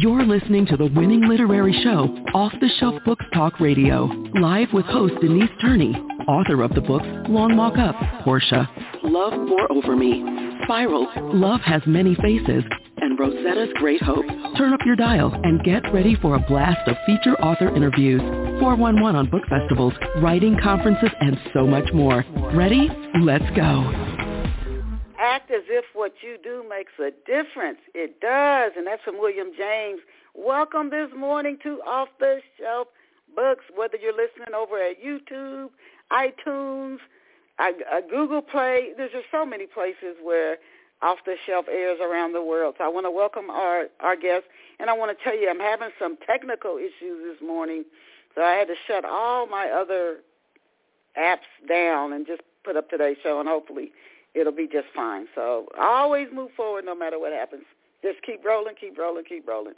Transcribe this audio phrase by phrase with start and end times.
[0.00, 4.06] You're listening to the winning literary show, Off the Shelf Books Talk Radio,
[4.40, 5.94] live with host Denise Turney,
[6.26, 8.68] author of the books Long Walk Up, Portia,
[9.04, 10.24] Love Pour Over Me,
[10.64, 12.64] Spiral, Love Has Many Faces,
[12.96, 14.26] and Rosetta's Great Hope.
[14.58, 18.20] Turn up your dial and get ready for a blast of feature author interviews,
[18.58, 22.24] 411 on book festivals, writing conferences, and so much more.
[22.52, 22.90] Ready?
[23.20, 24.13] Let's go.
[25.34, 27.78] Act as if what you do makes a difference.
[27.92, 29.98] It does, and that's from William James.
[30.32, 32.86] Welcome this morning to Off the Shelf
[33.34, 35.70] Books, whether you're listening over at YouTube,
[36.12, 36.98] iTunes,
[37.58, 37.72] uh,
[38.08, 38.90] Google Play.
[38.96, 40.58] There's just so many places where
[41.02, 42.76] off the shelf airs around the world.
[42.78, 44.46] So I want to welcome our, our guests.
[44.78, 47.84] And I want to tell you, I'm having some technical issues this morning.
[48.36, 50.18] So I had to shut all my other
[51.18, 53.40] apps down and just put up today's show.
[53.40, 53.90] And hopefully
[54.34, 55.26] it'll be just fine.
[55.34, 57.64] So always move forward no matter what happens.
[58.02, 59.74] Just keep rolling, keep rolling, keep rolling.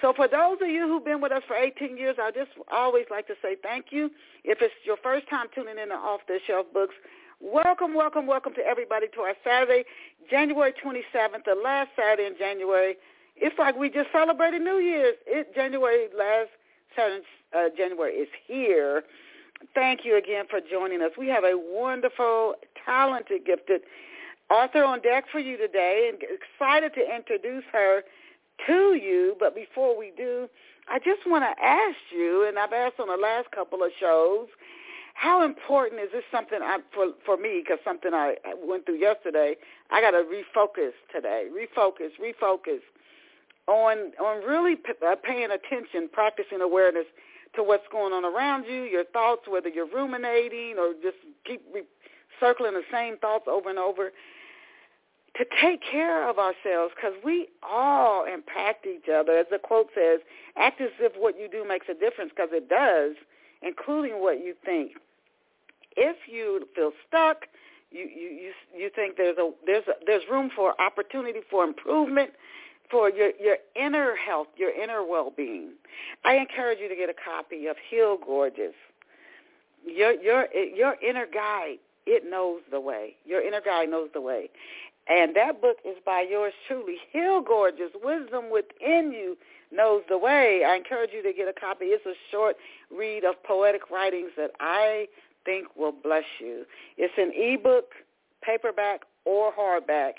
[0.00, 3.06] So for those of you who've been with us for 18 years, I just always
[3.10, 4.10] like to say thank you.
[4.44, 6.94] If it's your first time tuning in to Off the Shelf Books,
[7.42, 9.84] Welcome, welcome, welcome to everybody to our Saturday,
[10.28, 12.96] January 27th, the last Saturday in January.
[13.34, 15.14] It's like we just celebrated New Year's.
[15.26, 16.50] It January last
[16.94, 17.24] Saturday,
[17.56, 19.04] uh, January is here.
[19.74, 21.12] Thank you again for joining us.
[21.18, 23.82] We have a wonderful, talented, gifted
[24.50, 28.02] author on deck for you today, and excited to introduce her
[28.66, 29.36] to you.
[29.38, 30.48] But before we do,
[30.88, 34.48] I just want to ask you, and I've asked on the last couple of shows,
[35.14, 37.62] how important is this something I, for for me?
[37.62, 39.56] Because something I went through yesterday.
[39.90, 41.48] I got to refocus today.
[41.52, 42.80] Refocus, refocus
[43.68, 47.04] on on really p- uh, paying attention, practicing awareness
[47.54, 51.62] to what's going on around you, your thoughts, whether you're ruminating or just keep
[52.38, 54.12] circling the same thoughts over and over.
[55.36, 59.38] To take care of ourselves because we all impact each other.
[59.38, 60.20] As the quote says,
[60.56, 63.14] act as if what you do makes a difference because it does,
[63.62, 64.92] including what you think
[65.96, 67.46] if you feel stuck,
[67.90, 72.30] you you you, you think there's a there's a, there's room for opportunity for improvement
[72.90, 75.72] for your your inner health, your inner well-being.
[76.24, 78.74] I encourage you to get a copy of Heal Gorgeous.
[79.86, 83.16] Your your your inner guide, it knows the way.
[83.24, 84.50] Your inner guide knows the way.
[85.08, 89.36] And that book is by yours truly, Heal Gorgeous, Wisdom Within You
[89.72, 90.64] Knows the Way.
[90.64, 91.86] I encourage you to get a copy.
[91.86, 92.56] It's a short
[92.96, 95.08] read of poetic writings that I
[95.44, 96.64] think will bless you.
[96.96, 97.92] It's an ebook,
[98.42, 100.12] paperback, or hardback,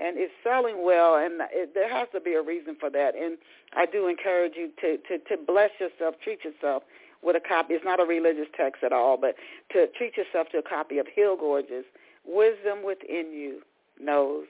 [0.00, 3.14] and it's selling well, and it, there has to be a reason for that.
[3.14, 3.36] And
[3.74, 6.82] I do encourage you to, to, to bless yourself, treat yourself
[7.22, 7.74] with a copy.
[7.74, 9.34] It's not a religious text at all, but
[9.72, 11.84] to treat yourself to a copy of Heal Gorgeous
[12.24, 13.60] Wisdom Within You
[14.00, 14.46] Knows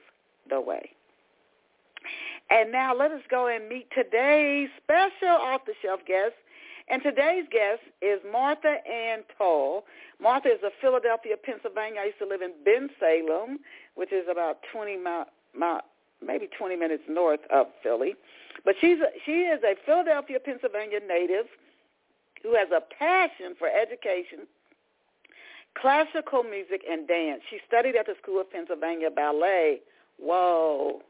[0.49, 0.91] the Way.
[2.49, 6.33] And now let us go and meet today's special off-the-shelf guest,
[6.89, 9.85] and today's guest is Martha Anne Toll.
[10.21, 12.01] Martha is of Philadelphia, Pennsylvania.
[12.01, 13.59] I used to live in Ben Salem,
[13.95, 15.81] which is about 20 mile, mile,
[16.25, 18.15] maybe 20 minutes north of Philly.
[18.65, 21.45] But she's a, she is a Philadelphia, Pennsylvania native
[22.43, 24.47] who has a passion for education,
[25.79, 27.41] classical music, and dance.
[27.49, 29.81] She studied at the School of Pennsylvania Ballet.
[30.17, 31.01] Whoa.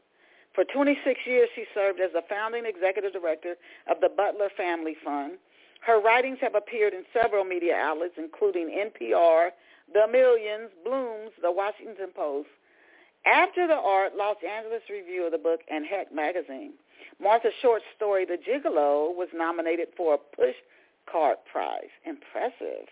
[0.54, 3.54] For 26 years, she served as the founding executive director
[3.90, 5.38] of the Butler Family Fund,
[5.82, 9.50] her writings have appeared in several media outlets, including NPR,
[9.92, 12.48] The Millions, Bloom's, The Washington Post,
[13.26, 16.72] After the Art, Los Angeles Review of the Book, and Heck Magazine.
[17.20, 21.92] Martha's short story, The Gigolo, was nominated for a Pushcart Prize.
[22.04, 22.88] Impressive.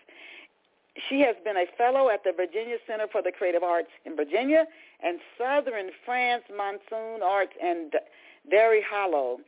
[1.09, 4.65] She has been a fellow at the Virginia Center for the Creative Arts in Virginia
[5.03, 7.93] and Southern France Monson Arts and
[8.49, 9.39] Derry Hollow.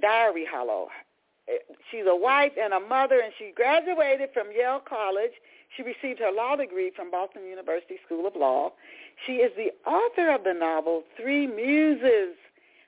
[0.00, 0.88] Diary Hollow
[1.90, 5.32] she's a wife and a mother, and she graduated from Yale College.
[5.76, 8.72] She received her law degree from Boston University School of Law.
[9.26, 12.36] She is the author of the novel Three Muses.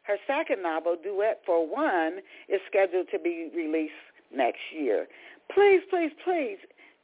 [0.02, 2.18] Her second novel, Duet for One,
[2.48, 3.94] is scheduled to be released
[4.34, 5.06] next year.
[5.52, 6.58] Please, please, please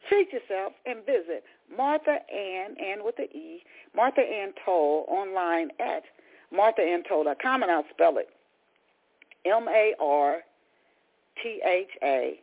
[0.08, 1.44] treat yourself and visit
[1.74, 3.62] Martha Anne, Anne with the E,
[3.94, 6.02] Martha Anne Toll online at
[6.52, 8.28] marthaanntoll.com, and I'll spell it
[9.46, 10.40] M-A-R
[11.42, 12.40] T H A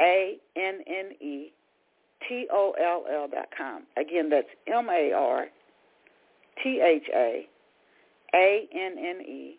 [0.00, 1.52] A N N E
[2.28, 3.84] T O L L dot com.
[3.96, 5.46] Again, that's M A R
[6.62, 7.46] T H A
[8.34, 9.58] A N N E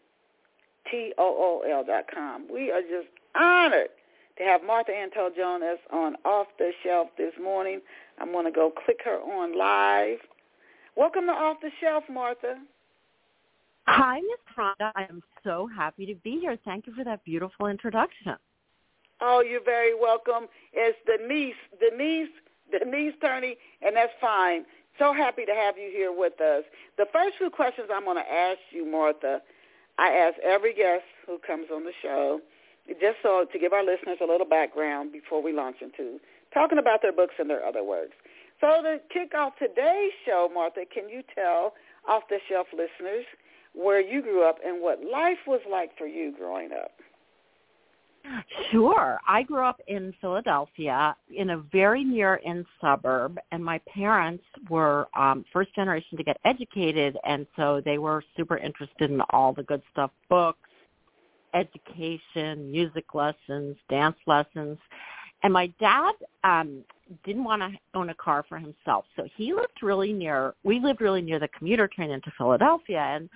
[0.91, 2.47] T O O L dot com.
[2.51, 3.89] We are just honored
[4.37, 7.81] to have Martha Anne Toll join us on Off the Shelf this morning.
[8.19, 10.19] I'm going to go click her on live.
[10.95, 12.55] Welcome to Off the Shelf, Martha.
[13.87, 14.91] Hi, Miss Rhonda.
[14.95, 16.57] I am so happy to be here.
[16.65, 18.35] Thank you for that beautiful introduction.
[19.21, 20.47] Oh, you're very welcome.
[20.73, 22.29] It's Denise, Denise,
[22.71, 24.65] Denise Turney, and that's fine.
[24.99, 26.63] So happy to have you here with us.
[26.97, 29.41] The first few questions I'm going to ask you, Martha,
[29.99, 32.41] I ask every guest who comes on the show,
[32.99, 36.19] just so to give our listeners a little background before we launch into
[36.53, 38.13] talking about their books and their other works.
[38.59, 41.73] So to kick off today's show, Martha, can you tell
[42.07, 43.25] off-the-shelf listeners
[43.73, 46.91] where you grew up and what life was like for you growing up?
[48.71, 49.19] Sure.
[49.27, 55.45] I grew up in Philadelphia in a very near-in suburb, and my parents were um,
[55.53, 59.81] first generation to get educated, and so they were super interested in all the good
[59.91, 60.59] stuff, books,
[61.53, 64.77] education, music lessons, dance lessons.
[65.43, 66.13] And my dad
[66.43, 66.83] um,
[67.23, 70.53] didn't want to own a car for himself, so he lived really near.
[70.63, 73.29] We lived really near the commuter train into Philadelphia, and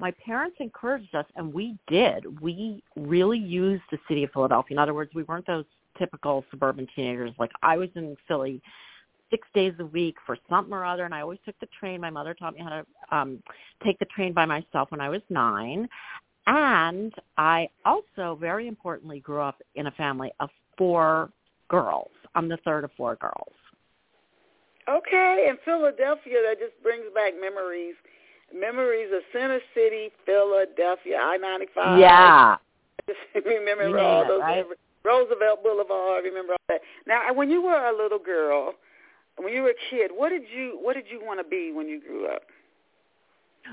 [0.00, 2.40] my parents encouraged us, and we did.
[2.40, 4.74] We really used the city of Philadelphia.
[4.74, 5.64] In other words, we weren't those
[5.98, 7.32] typical suburban teenagers.
[7.38, 8.62] Like I was in Philly
[9.30, 12.00] six days a week for something or other, and I always took the train.
[12.00, 13.42] My mother taught me how to um,
[13.84, 15.88] take the train by myself when I was nine.
[16.46, 20.48] And I also, very importantly, grew up in a family of
[20.78, 21.30] four
[21.68, 22.10] girls.
[22.34, 23.52] I'm the third of four girls.
[24.88, 27.94] Okay, in Philadelphia, that just brings back memories
[28.54, 31.98] memories of Center City, Philadelphia, I ninety five.
[31.98, 32.56] Yeah.
[33.34, 34.64] remember yeah, all those right?
[35.04, 36.24] Roosevelt Boulevard.
[36.24, 36.80] Remember all that.
[37.06, 38.74] Now, when you were a little girl,
[39.36, 41.88] when you were a kid, what did you what did you want to be when
[41.88, 42.42] you grew up?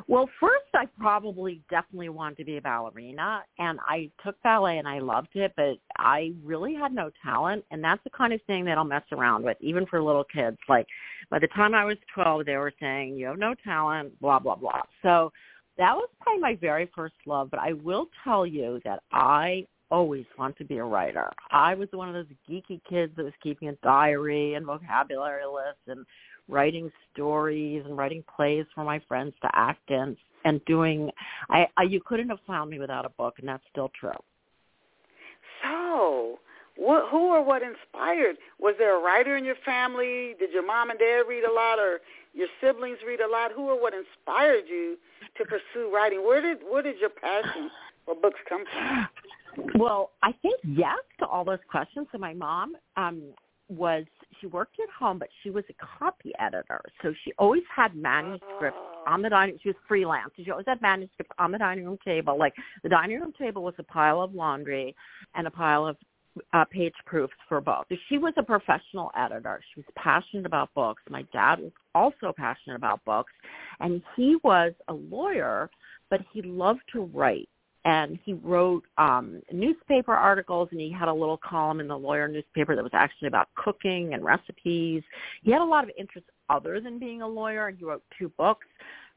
[0.07, 4.87] Well, first I probably definitely wanted to be a ballerina and I took ballet and
[4.87, 8.65] I loved it, but I really had no talent and that's the kind of thing
[8.65, 10.57] that I'll mess around with even for little kids.
[10.67, 10.87] Like
[11.29, 14.55] by the time I was 12, they were saying, "You have no talent, blah blah
[14.55, 15.31] blah." So
[15.77, 20.25] that was probably my very first love, but I will tell you that I always
[20.37, 21.31] wanted to be a writer.
[21.51, 25.81] I was one of those geeky kids that was keeping a diary and vocabulary lists
[25.87, 26.05] and
[26.47, 31.09] writing stories and writing plays for my friends to act in and doing
[31.49, 34.11] I, I you couldn't have found me without a book and that's still true.
[35.63, 36.39] So,
[36.77, 38.37] what, who or what inspired?
[38.59, 40.35] Was there a writer in your family?
[40.39, 42.01] Did your mom and dad read a lot, or
[42.33, 43.51] your siblings read a lot?
[43.53, 44.97] Who or what inspired you
[45.37, 46.25] to pursue writing?
[46.25, 47.71] Where did where did your passion
[48.05, 49.07] for books come from?
[49.79, 52.07] Well, I think yes to all those questions.
[52.11, 53.23] So my mom um,
[53.69, 54.05] was
[54.39, 58.77] she worked at home, but she was a copy editor, so she always had manuscripts
[59.07, 59.57] on the dining.
[59.61, 62.37] She was freelance, she always had manuscripts on the dining room table.
[62.37, 62.53] Like
[62.83, 64.95] the dining room table was a pile of laundry
[65.35, 65.97] and a pile of
[66.53, 67.89] uh, page proofs for books.
[68.09, 69.61] She was a professional editor.
[69.73, 71.01] She was passionate about books.
[71.09, 73.31] My dad was also passionate about books,
[73.79, 75.69] and he was a lawyer,
[76.09, 77.49] but he loved to write
[77.85, 82.27] and he wrote um newspaper articles and he had a little column in the lawyer
[82.27, 85.03] newspaper that was actually about cooking and recipes.
[85.43, 88.29] He had a lot of interests other than being a lawyer and he wrote two
[88.37, 88.65] books.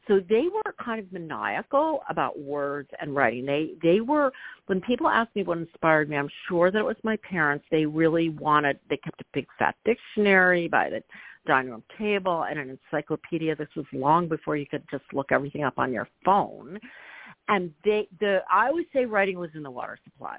[0.06, 3.44] So they were kind of maniacal about words and writing.
[3.44, 4.32] They they were
[4.66, 7.64] when people ask me what inspired me, I'm sure that it was my parents.
[7.70, 11.02] They really wanted they kept a big fat dictionary by the
[11.46, 13.56] dining room table and an encyclopedia.
[13.56, 16.78] This was long before you could just look everything up on your phone
[17.48, 20.38] and they the I always say writing was in the water supply.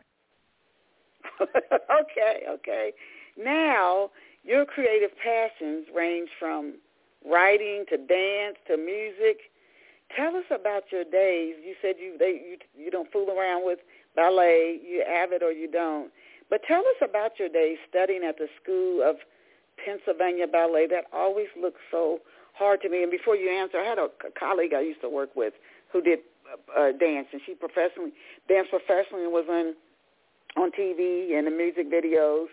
[1.42, 2.92] okay, okay.
[3.38, 4.12] Now
[4.44, 6.76] your creative passions range from
[7.26, 9.40] writing to dance to music.
[10.16, 11.56] Tell us about your days.
[11.64, 13.80] You said you they you you don't fool around with
[14.16, 14.80] ballet.
[14.84, 16.12] You have it or you don't.
[16.50, 19.18] But tell us about your days studying at the School of
[19.86, 20.88] Pennsylvania Ballet.
[20.88, 22.20] That always looks so
[22.54, 23.04] hard to me.
[23.04, 25.54] And before you answer, I had a, a colleague I used to work with
[25.92, 26.20] who did
[26.78, 28.12] uh, dance, and she professionally
[28.48, 29.76] danced professionally and was on
[30.58, 32.48] on TV and the music videos.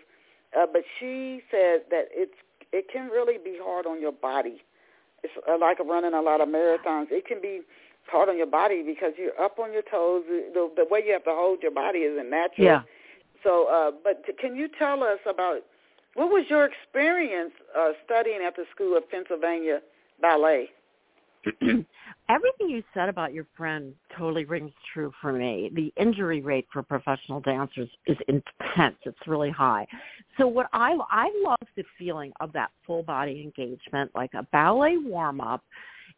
[0.57, 2.33] Uh, but she said that it's
[2.71, 4.61] it can really be hard on your body.
[5.23, 7.07] It's uh, like running a lot of marathons.
[7.11, 7.61] It can be
[8.09, 10.23] hard on your body because you're up on your toes.
[10.27, 12.65] The, the way you have to hold your body isn't natural.
[12.65, 12.81] Yeah.
[13.43, 15.61] So, uh, but t- can you tell us about
[16.15, 19.79] what was your experience uh, studying at the School of Pennsylvania
[20.21, 20.69] Ballet?
[22.29, 25.71] everything you said about your friend totally rings true for me.
[25.73, 28.97] The injury rate for professional dancers is intense.
[29.05, 29.87] It's really high.
[30.37, 34.11] So what I I love the feeling of that full body engagement.
[34.13, 35.63] Like a ballet warm up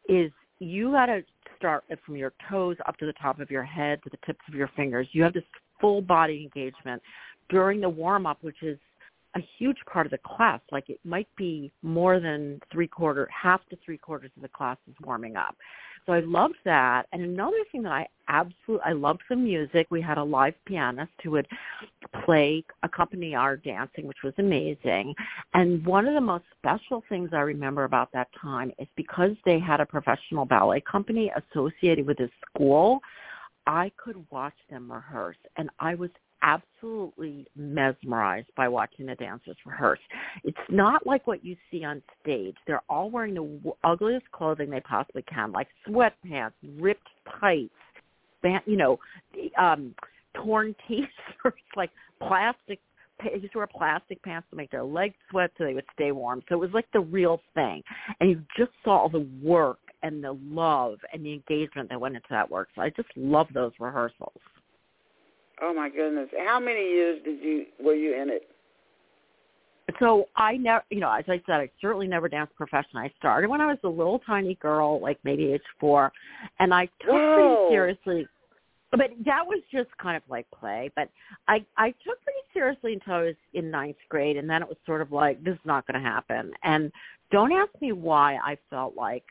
[0.07, 1.21] is you got to
[1.57, 4.55] start from your toes up to the top of your head to the tips of
[4.55, 5.07] your fingers.
[5.11, 5.43] You have this
[5.79, 7.01] full body engagement
[7.49, 8.77] during the warm up, which is
[9.35, 10.59] a huge part of the class.
[10.71, 14.77] Like it might be more than three quarter, half to three quarters of the class
[14.87, 15.55] is warming up.
[16.05, 17.05] So I loved that.
[17.11, 19.87] And another thing that I absolutely, I loved the music.
[19.91, 21.47] We had a live pianist who would
[22.25, 25.13] play, accompany our dancing, which was amazing.
[25.53, 29.59] And one of the most special things I remember about that time is because they
[29.59, 33.01] had a professional ballet company associated with this school,
[33.67, 36.09] I could watch them rehearse and I was
[36.41, 39.99] absolutely mesmerized by watching the dancers rehearse.
[40.43, 42.55] It's not like what you see on stage.
[42.67, 47.07] They're all wearing the ugliest clothing they possibly can, like sweatpants, ripped
[47.39, 47.73] tights,
[48.65, 48.99] you know,
[49.57, 49.93] um,
[50.35, 51.91] torn t-shirts, like
[52.21, 52.79] plastic.
[53.21, 56.13] They used to wear plastic pants to make their legs sweat so they would stay
[56.13, 56.41] warm.
[56.47, 57.83] So it was like the real thing,
[58.19, 62.15] and you just saw all the work and the love and the engagement that went
[62.15, 62.69] into that work.
[62.75, 64.39] So I just love those rehearsals.
[65.61, 66.29] Oh my goodness!
[66.45, 68.43] How many years did you were you in it?
[69.99, 73.07] So I never, you know, as I said, I certainly never danced professionally.
[73.07, 76.11] I started when I was a little tiny girl, like maybe age four,
[76.59, 77.33] and I took Whoa.
[77.33, 78.27] pretty seriously.
[78.91, 80.91] But that was just kind of like play.
[80.95, 81.09] But
[81.47, 84.77] I I took pretty seriously until I was in ninth grade, and then it was
[84.85, 86.51] sort of like this is not going to happen.
[86.63, 86.91] And
[87.31, 89.23] don't ask me why I felt like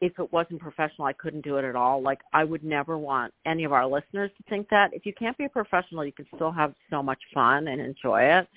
[0.00, 2.02] if it wasn't professional, I couldn't do it at all.
[2.02, 4.92] Like I would never want any of our listeners to think that.
[4.92, 8.22] If you can't be a professional, you can still have so much fun and enjoy
[8.22, 8.48] it.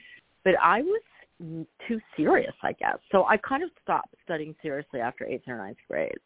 [0.44, 1.02] But I was
[1.88, 2.98] too serious, I guess.
[3.12, 6.18] So I kind of stopped studying seriously after eighth or ninth grade.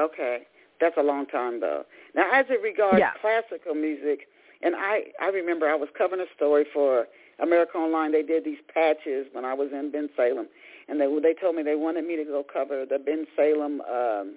[0.00, 0.46] Okay,
[0.80, 1.84] that's a long time though.
[2.14, 3.12] Now, as it regards Yeah.
[3.20, 4.28] classical music,
[4.62, 7.06] and I I remember I was covering a story for
[7.40, 8.12] America Online.
[8.12, 10.46] They did these patches when I was in Bensalem,
[10.88, 13.80] and they they told me they wanted me to go cover the Ben Salem.
[13.82, 14.34] um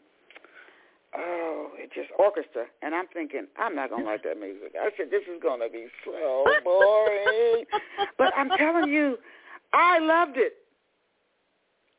[1.17, 4.73] Oh, it just orchestra, and I'm thinking I'm not gonna like that music.
[4.77, 7.63] I said this is gonna be so boring,
[8.17, 9.17] but I'm telling you,
[9.71, 10.55] I loved it.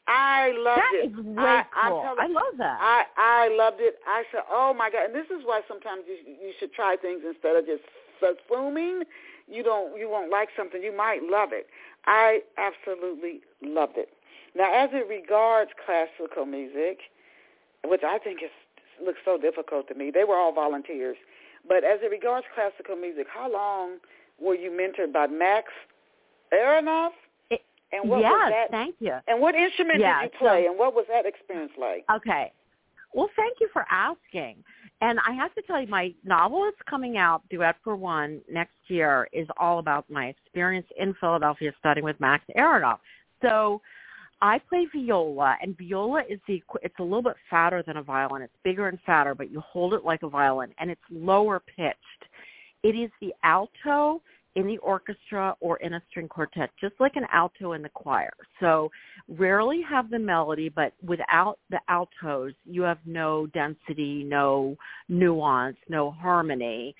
[0.07, 1.11] I loved That it.
[1.13, 2.77] is way I, I'm telling- I love that.
[2.79, 3.97] I I loved it.
[4.07, 7.23] I said, "Oh my god!" And this is why sometimes you you should try things
[7.27, 7.83] instead of just
[8.21, 9.03] assuming
[9.49, 10.83] you don't you won't like something.
[10.83, 11.67] You might love it.
[12.07, 14.11] I absolutely loved it.
[14.55, 16.99] Now, as it regards classical music,
[17.85, 18.51] which I think is
[19.05, 21.17] looks so difficult to me, they were all volunteers.
[21.69, 23.97] But as it regards classical music, how long
[24.41, 25.69] were you mentored by Max
[26.53, 27.11] Aronoff?
[27.93, 28.71] And what yes, was that?
[28.73, 29.15] thank you.
[29.29, 30.65] And what instrument Yeah, did you play?
[30.65, 32.05] so- and what was that experience like?
[32.13, 32.53] Okay.
[33.15, 34.63] Well, thank you for asking.
[35.03, 38.77] And I have to tell you, my novel is coming out, Duet for One, next
[38.89, 42.99] year, is all about my experience in Philadelphia studying with Max Aronoff.
[43.43, 43.83] So
[44.41, 48.43] I play viola, and viola is the, it's a little bit fatter than a violin.
[48.43, 51.97] It's bigger and fatter, but you hold it like a violin, and it's lower pitched.
[52.83, 54.23] It is the alto
[54.57, 58.33] in the orchestra or in a string quartet, just like an alto in the choir.
[58.59, 58.91] So
[59.29, 64.77] rarely have the melody, but without the altos, you have no density, no
[65.11, 66.95] nuance, no harmony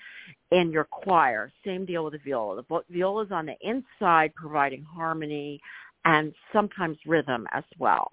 [0.51, 1.51] in your choir.
[1.65, 2.61] Same deal with the viola.
[2.61, 5.59] The viola is on the inside providing harmony
[6.05, 8.07] and sometimes rhythm as well.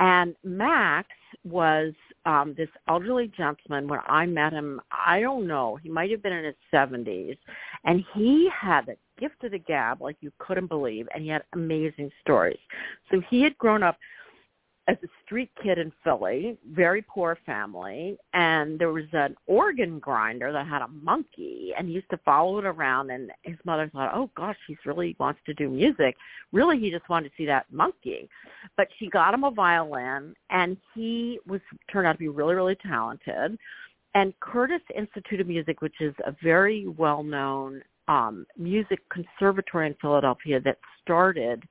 [0.00, 1.08] And Max
[1.44, 1.92] was
[2.26, 4.80] um, this elderly gentleman when I met him.
[4.90, 5.76] I don't know.
[5.82, 7.36] He might have been in his 70s.
[7.84, 11.06] And he had the gift of the gab like you couldn't believe.
[11.14, 12.58] And he had amazing stories.
[13.10, 13.98] So he had grown up
[14.86, 20.52] as a street kid in Philly, very poor family, and there was an organ grinder
[20.52, 23.10] that had a monkey, and he used to follow it around.
[23.10, 26.16] And his mother thought, "Oh gosh, he's really wants to do music."
[26.52, 28.28] Really, he just wanted to see that monkey.
[28.76, 32.76] But she got him a violin, and he was turned out to be really, really
[32.76, 33.58] talented.
[34.14, 40.60] And Curtis Institute of Music, which is a very well-known um, music conservatory in Philadelphia
[40.60, 41.64] that started,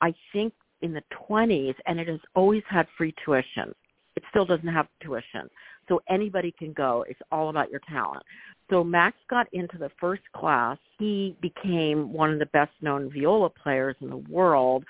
[0.00, 3.74] I think, in the 20s, and it has always had free tuition.
[4.16, 5.48] It still doesn't have tuition.
[5.88, 7.04] So anybody can go.
[7.08, 8.22] It's all about your talent.
[8.70, 10.78] So Max got into the first class.
[10.98, 14.84] He became one of the best known viola players in the world,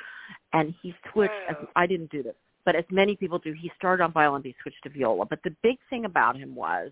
[0.52, 1.32] and he switched.
[1.48, 1.68] Wow.
[1.76, 2.34] I didn't do this,
[2.64, 5.26] but as many people do, he started on violin, but he switched to viola.
[5.26, 6.90] But the big thing about him was,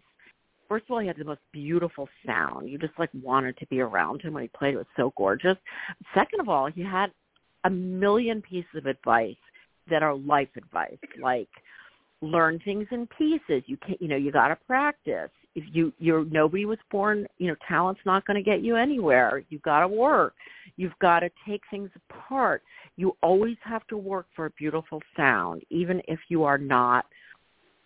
[0.69, 2.69] first of all, he had the most beautiful sound.
[2.69, 4.75] You just like wanted to be around him when he played.
[4.75, 5.59] It was so gorgeous.
[6.15, 7.13] Second of all, he had
[7.65, 9.37] a million pieces of advice
[9.91, 11.49] that are life advice, like
[12.21, 13.63] learn things in pieces.
[13.67, 15.31] You can you know, you got to practice.
[15.55, 19.45] If you you're nobody was born, you know, talent's not going to get you anywhere.
[19.51, 20.35] You've got to work.
[20.77, 22.63] You've got to take things apart.
[22.97, 27.05] You always have to work for a beautiful sound, even if you are not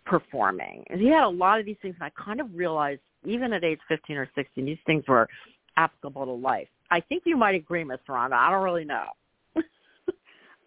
[0.05, 0.83] performing.
[0.89, 3.63] And he had a lot of these things, and I kind of realized, even at
[3.63, 5.27] age 15 or 16, these things were
[5.75, 6.67] applicable to life.
[6.89, 8.33] I think you might agree, Miss Rhonda.
[8.33, 9.07] I don't really know.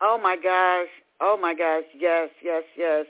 [0.01, 0.89] Oh my gosh.
[1.21, 1.85] Oh my gosh.
[1.99, 3.07] Yes, yes, yes.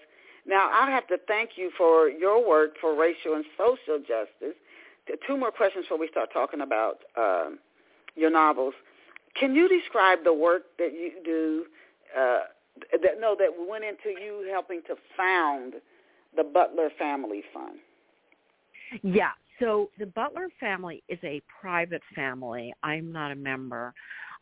[0.47, 4.57] Now I have to thank you for your work for racial and social justice.
[5.27, 7.59] Two more questions before we start talking about um,
[8.15, 8.75] your novels.
[9.39, 11.65] Can you describe the work that you do?
[12.17, 12.41] Uh,
[12.93, 15.75] that no, that went into you helping to found
[16.37, 17.79] the Butler Family Fund.
[19.03, 19.31] Yeah.
[19.59, 22.73] So the Butler family is a private family.
[22.83, 23.93] I'm not a member.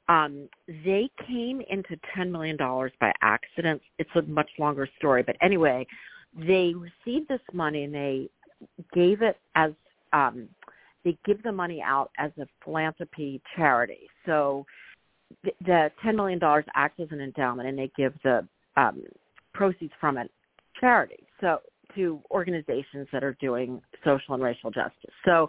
[0.08, 3.82] Um, they came into $10 million by accident.
[3.98, 5.22] It's a much longer story.
[5.22, 5.86] But anyway,
[6.36, 8.28] they received this money and they
[8.94, 9.72] gave it as,
[10.12, 10.48] um,
[11.04, 14.08] they give the money out as a philanthropy charity.
[14.24, 14.64] So
[15.44, 16.40] the, the $10 million
[16.74, 18.46] acts as an endowment and they give the
[18.76, 19.02] um,
[19.52, 20.30] proceeds from it
[20.80, 21.26] charity.
[21.40, 21.58] So
[21.94, 25.12] to organizations that are doing social and racial justice.
[25.24, 25.48] So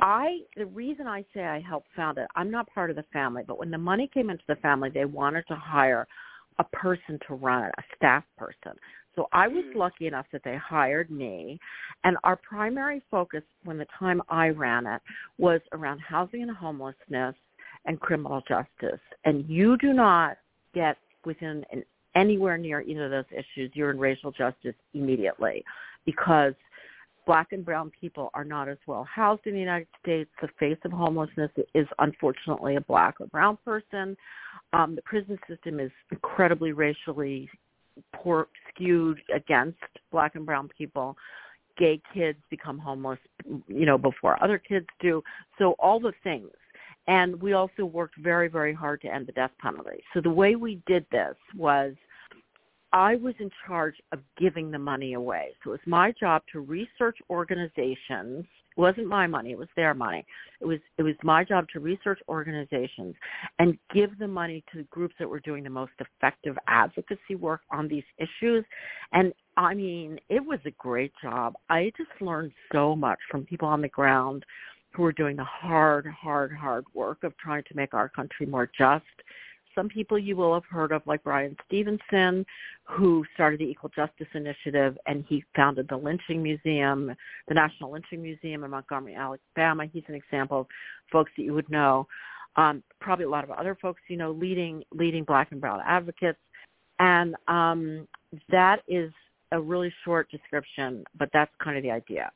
[0.00, 3.42] I the reason I say I helped found it, I'm not part of the family,
[3.46, 6.06] but when the money came into the family, they wanted to hire
[6.58, 8.72] a person to run it, a staff person.
[9.14, 9.78] So I was mm-hmm.
[9.78, 11.58] lucky enough that they hired me
[12.04, 15.00] and our primary focus when the time I ran it
[15.38, 17.34] was around housing and homelessness
[17.86, 19.00] and criminal justice.
[19.24, 20.36] And you do not
[20.74, 21.82] get within an
[22.16, 25.62] anywhere near either of those issues, you're in racial justice immediately
[26.04, 26.54] because
[27.26, 30.30] black and brown people are not as well housed in the United States.
[30.40, 34.16] The face of homelessness is unfortunately a black or brown person.
[34.72, 37.50] Um, the prison system is incredibly racially
[38.14, 39.78] poor, skewed against
[40.10, 41.16] black and brown people.
[41.76, 43.18] Gay kids become homeless,
[43.68, 45.22] you know, before other kids do.
[45.58, 46.50] So all the things.
[47.08, 50.02] And we also worked very, very hard to end the death penalty.
[50.12, 51.94] So the way we did this was
[52.96, 55.48] I was in charge of giving the money away.
[55.62, 58.46] So it was my job to research organizations.
[58.74, 60.24] It wasn't my money, it was their money.
[60.62, 63.14] It was it was my job to research organizations
[63.58, 67.60] and give the money to the groups that were doing the most effective advocacy work
[67.70, 68.64] on these issues.
[69.12, 71.52] And I mean, it was a great job.
[71.68, 74.42] I just learned so much from people on the ground
[74.94, 78.70] who were doing the hard, hard, hard work of trying to make our country more
[78.78, 79.04] just
[79.76, 82.44] some people you will have heard of, like Bryan Stevenson,
[82.84, 87.14] who started the Equal Justice Initiative, and he founded the Lynching Museum,
[87.46, 89.84] the National Lynching Museum in Montgomery, Alabama.
[89.92, 90.66] He's an example of
[91.12, 92.08] folks that you would know.
[92.56, 96.38] Um, probably a lot of other folks you know, leading leading Black and Brown advocates,
[96.98, 98.08] and um,
[98.48, 99.12] that is
[99.52, 102.30] a really short description, but that's kind of the idea.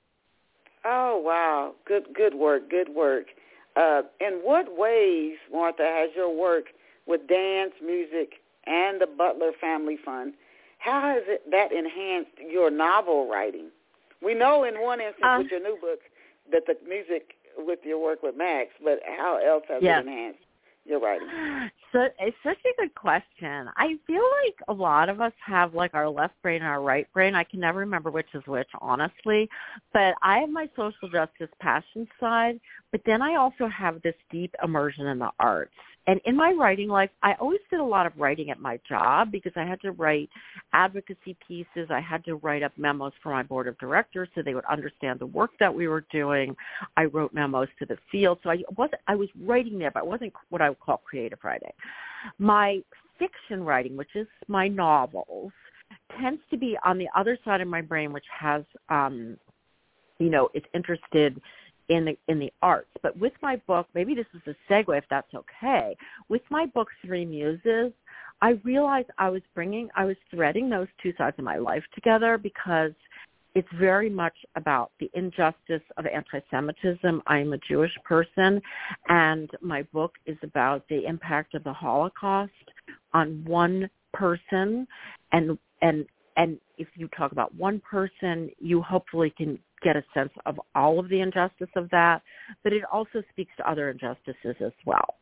[0.85, 3.27] Oh wow, good good work, good work.
[3.77, 6.65] Uh, in what ways, Martha, has your work
[7.11, 8.35] with dance, music,
[8.67, 10.35] and the Butler Family Fund.
[10.79, 13.69] How has it, that enhanced your novel writing?
[14.23, 16.01] We know in one instance um, with your new book
[16.53, 20.41] that the music with your work with Max, but how else has it enhanced
[20.85, 21.29] your writing?
[21.93, 23.69] So it's such a good question.
[23.77, 27.13] I feel like a lot of us have like our left brain and our right
[27.13, 27.35] brain.
[27.35, 29.49] I can never remember which is which, honestly.
[29.93, 32.61] But I have my social justice passion side,
[32.93, 35.75] but then I also have this deep immersion in the arts.
[36.11, 39.31] And in my writing life, I always did a lot of writing at my job
[39.31, 40.29] because I had to write
[40.73, 41.89] advocacy pieces.
[41.89, 45.21] I had to write up memos for my board of directors so they would understand
[45.21, 46.57] the work that we were doing.
[46.97, 48.41] I wrote memos to the field.
[48.43, 51.39] So I wasn't I was writing there, but I wasn't what I would call creative
[51.45, 51.71] writing.
[52.41, 52.81] My
[53.17, 55.53] fiction writing, which is my novels,
[56.21, 59.37] tends to be on the other side of my brain, which has um
[60.19, 61.41] you know, is interested
[61.91, 62.89] in the in the arts.
[63.03, 65.95] But with my book, maybe this is a segue if that's okay.
[66.29, 67.93] With my book Three Muses,
[68.41, 72.39] I realized I was bringing I was threading those two sides of my life together
[72.39, 72.93] because
[73.57, 77.21] it's very much about the injustice of anti-Semitism.
[77.27, 78.63] I'm a Jewish person,
[79.09, 82.53] and my book is about the impact of the Holocaust
[83.13, 84.87] on one person,
[85.33, 86.07] and and
[86.41, 90.99] and if you talk about one person, you hopefully can get a sense of all
[90.99, 92.23] of the injustice of that,
[92.65, 95.17] but it also speaks to other injustices as well.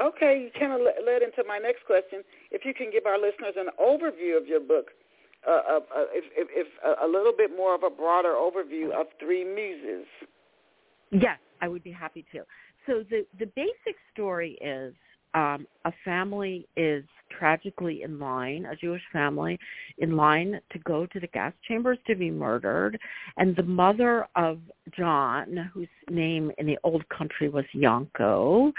[0.00, 2.22] Okay, you kind of led into my next question.
[2.52, 4.90] If you can give our listeners an overview of your book,
[5.46, 5.80] uh, uh,
[6.12, 10.06] if, if, if uh, a little bit more of a broader overview of Three Muses.
[11.10, 12.44] Yes, I would be happy to.
[12.86, 14.94] So the the basic story is
[15.34, 17.04] um, a family is
[17.38, 19.58] tragically in line, a Jewish family
[19.98, 22.98] in line to go to the gas chambers to be murdered.
[23.36, 24.58] And the mother of
[24.96, 28.72] John, whose name in the old country was Yanko,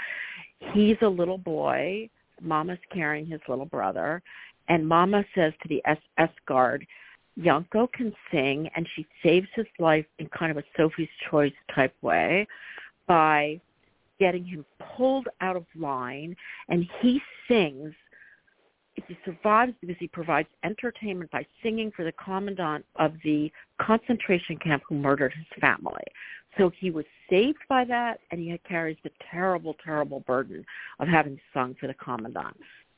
[0.72, 2.08] he's a little boy.
[2.40, 4.22] Mama's carrying his little brother.
[4.68, 6.86] And Mama says to the SS guard,
[7.36, 11.94] Yanko can sing, and she saves his life in kind of a Sophie's Choice type
[12.00, 12.46] way
[13.06, 13.60] by
[14.18, 14.64] getting him
[14.96, 16.36] pulled out of line,
[16.68, 17.94] and he sings
[18.94, 23.50] he survives because he provides entertainment by singing for the commandant of the
[23.80, 26.04] concentration camp who murdered his family.
[26.56, 30.64] So he was saved by that, and he carries the terrible, terrible burden
[31.00, 32.56] of having sung for the commandant.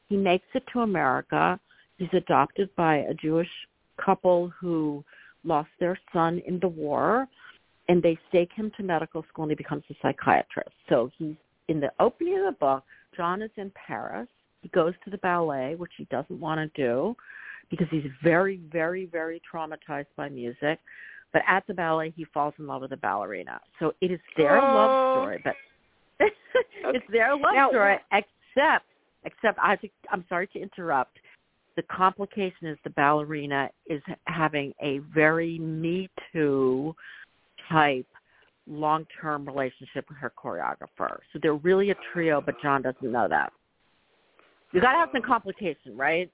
[0.08, 1.58] He makes it to America.
[1.96, 3.48] He's adopted by a Jewish
[4.04, 5.02] couple who
[5.44, 7.26] lost their son in the war,
[7.88, 10.74] and they stake him to medical school, and he becomes a psychiatrist.
[10.88, 11.36] So he's
[11.68, 12.84] in the opening of the book.
[13.16, 14.28] John is in Paris.
[14.62, 17.16] He goes to the ballet, which he doesn't want to do
[17.70, 20.78] because he's very, very, very traumatized by music.
[21.32, 23.60] But at the ballet, he falls in love with a ballerina.
[23.78, 24.74] So it is their oh.
[24.74, 25.54] love story, but
[26.94, 27.96] it's their love now, story.
[28.12, 28.84] Except,
[29.24, 31.18] except I think I'm sorry to interrupt.
[31.76, 36.94] The complication is the ballerina is having a very Me Too
[37.70, 38.06] type
[38.66, 41.18] long-term relationship with her choreographer.
[41.32, 43.52] So they're really a trio, but John doesn't know that.
[44.72, 46.30] You got to have some um, complication, right?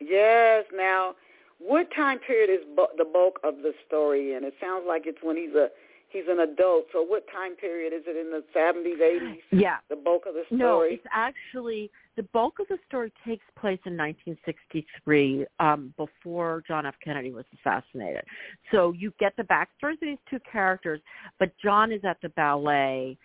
[0.00, 0.64] Yes.
[0.74, 1.14] Now,
[1.58, 4.44] what time period is bu- the bulk of the story in?
[4.44, 5.68] It sounds like it's when he's a
[6.10, 6.86] he's an adult.
[6.92, 9.38] So what time period is it in the 70s, 80s?
[9.50, 9.76] Yeah.
[9.88, 10.58] The bulk of the story?
[10.58, 16.86] No, it's actually the bulk of the story takes place in 1963 um, before John
[16.86, 16.94] F.
[17.04, 18.24] Kennedy was assassinated.
[18.72, 21.00] So you get the backstories of these two characters,
[21.38, 23.16] but John is at the ballet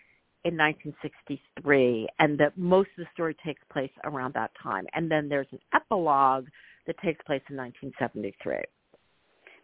[0.44, 4.86] in 1963, and that most of the story takes place around that time.
[4.92, 6.46] And then there's an epilogue
[6.86, 8.56] that takes place in 1973.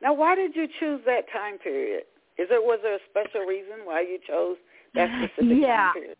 [0.02, 2.04] Now, why did you choose that time period?
[2.40, 4.56] Is there was there a special reason why you chose
[4.94, 5.76] that specific yeah.
[5.76, 6.16] time period?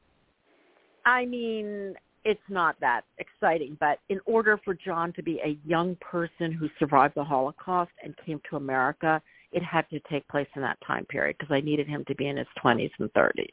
[1.06, 5.96] I mean, it's not that exciting, but in order for John to be a young
[5.96, 10.62] person who survived the Holocaust and came to America, it had to take place in
[10.62, 13.46] that time period because I needed him to be in his 20s and 30s.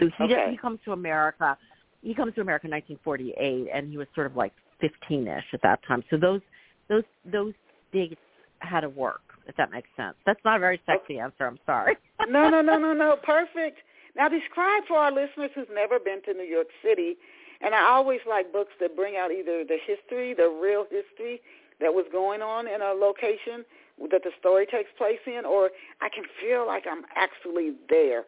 [0.00, 0.46] So he okay.
[0.50, 1.58] he comes to America.
[2.00, 5.80] He comes to America in 1948, and he was sort of like 15ish at that
[5.86, 6.02] time.
[6.08, 6.40] So those
[6.88, 7.52] those those
[7.92, 8.16] dates
[8.60, 9.20] had to work.
[9.48, 10.14] If that makes sense.
[10.26, 10.92] That's not a very oh.
[10.92, 11.46] sexy answer.
[11.46, 11.96] I'm sorry.
[12.28, 13.16] no, no, no, no, no.
[13.22, 13.78] Perfect.
[14.14, 17.16] Now describe for our listeners who've never been to New York City,
[17.60, 21.40] and I always like books that bring out either the history, the real history
[21.80, 23.64] that was going on in a location,
[24.10, 28.24] that the story takes place in, or I can feel like I'm actually there.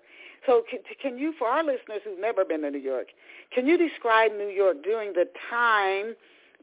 [0.47, 3.09] So can, can you, for our listeners who've never been to New York,
[3.53, 6.15] can you describe New York during the time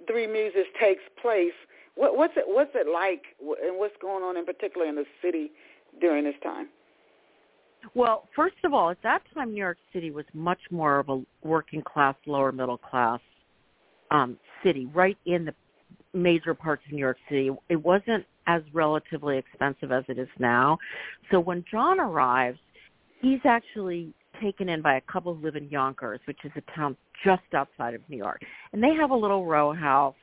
[0.08, 1.54] Three Muses takes place?
[1.98, 5.52] What, what's it What's it like, and what's going on in particular in the city
[6.00, 6.70] during this time?
[7.94, 11.22] Well, first of all, at that time, New York City was much more of a
[11.44, 13.20] working class, lower middle class
[14.12, 15.54] um, city, right in the
[16.14, 17.50] major parts of New York City.
[17.70, 20.78] It wasn't as relatively expensive as it is now.
[21.32, 22.60] So when John arrives,
[23.22, 26.96] he's actually taken in by a couple who live in Yonkers, which is a town
[27.26, 28.42] just outside of New York.
[28.74, 30.16] And they have a little row house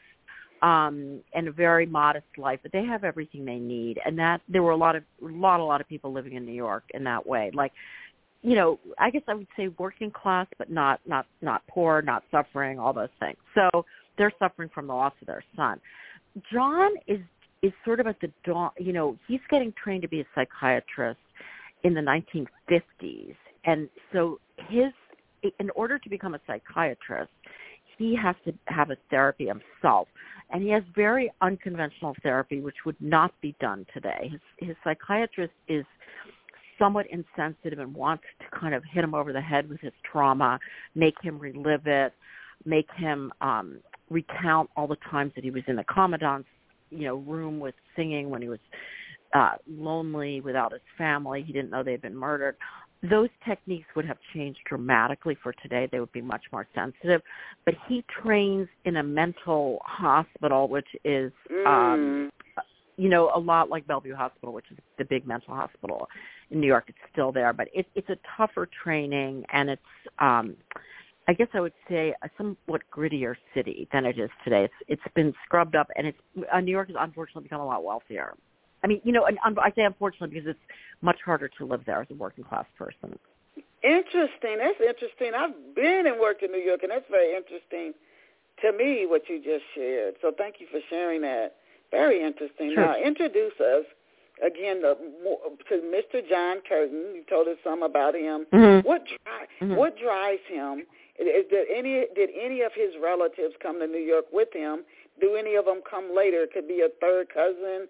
[0.64, 4.00] um and a very modest life, but they have everything they need.
[4.04, 6.44] And that there were a lot of a lot a lot of people living in
[6.44, 7.50] New York in that way.
[7.54, 7.72] Like
[8.42, 12.24] you know, I guess I would say working class but not not not poor, not
[12.30, 13.38] suffering, all those things.
[13.54, 13.84] So
[14.18, 15.80] they're suffering from the loss of their son.
[16.52, 17.20] John is
[17.62, 21.18] is sort of at the dawn, you know, he's getting trained to be a psychiatrist
[21.82, 23.34] in the 1950s.
[23.64, 24.92] And so his,
[25.58, 27.30] in order to become a psychiatrist,
[27.98, 30.08] he has to have a therapy himself.
[30.50, 34.30] And he has very unconventional therapy, which would not be done today.
[34.30, 35.84] His, his psychiatrist is
[36.78, 40.58] somewhat insensitive and wants to kind of hit him over the head with his trauma,
[40.94, 42.12] make him relive it,
[42.64, 43.78] make him um,
[44.10, 46.48] recount all the times that he was in the commandant's
[46.90, 48.58] you know room with singing when he was
[49.34, 52.56] uh lonely without his family he didn't know they had been murdered
[53.10, 57.20] those techniques would have changed dramatically for today they would be much more sensitive
[57.64, 61.66] but he trains in a mental hospital which is mm.
[61.66, 62.30] um
[62.96, 66.08] you know a lot like Bellevue Hospital which is the big mental hospital
[66.50, 69.82] in New York it's still there but it, it's a tougher training and it's
[70.18, 70.56] um
[71.26, 74.64] I guess I would say a somewhat grittier city than it is today.
[74.64, 76.18] It's it's been scrubbed up, and it's
[76.52, 78.34] uh, New York has unfortunately become a lot wealthier.
[78.84, 80.60] I mean, you know, and I say unfortunately because it's
[81.00, 83.18] much harder to live there as a working class person.
[83.82, 84.58] Interesting.
[84.58, 85.32] That's interesting.
[85.34, 87.94] I've been and worked in New York, and that's very interesting
[88.62, 90.14] to me what you just shared.
[90.20, 91.56] So thank you for sharing that.
[91.90, 92.72] Very interesting.
[92.74, 92.84] Sure.
[92.84, 93.84] Now introduce us
[94.44, 94.96] again the,
[95.68, 96.26] to Mr.
[96.28, 97.12] John Curtin.
[97.14, 98.46] You told us some about him.
[98.52, 98.86] Mm-hmm.
[98.86, 99.76] What dri- mm-hmm.
[99.76, 100.84] what drives him?
[101.18, 104.84] Is, did any did any of his relatives come to New York with him?
[105.20, 106.42] Do any of them come later?
[106.42, 107.86] It could be a third cousin,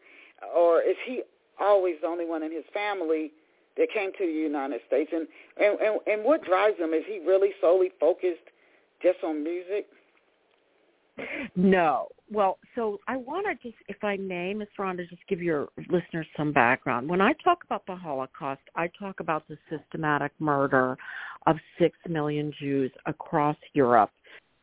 [0.55, 1.23] or is he
[1.61, 3.33] always the only one in his family
[3.77, 5.11] that came to the United States?
[5.13, 6.93] And and and, and what drives him?
[6.93, 8.49] Is he really solely focused
[9.03, 9.87] just on music?
[11.55, 12.09] No.
[12.31, 14.69] Well, so I want to just, if I may, Ms.
[14.79, 17.09] Rhonda, just give your listeners some background.
[17.09, 20.97] When I talk about the Holocaust, I talk about the systematic murder
[21.47, 24.11] of six million Jews across Europe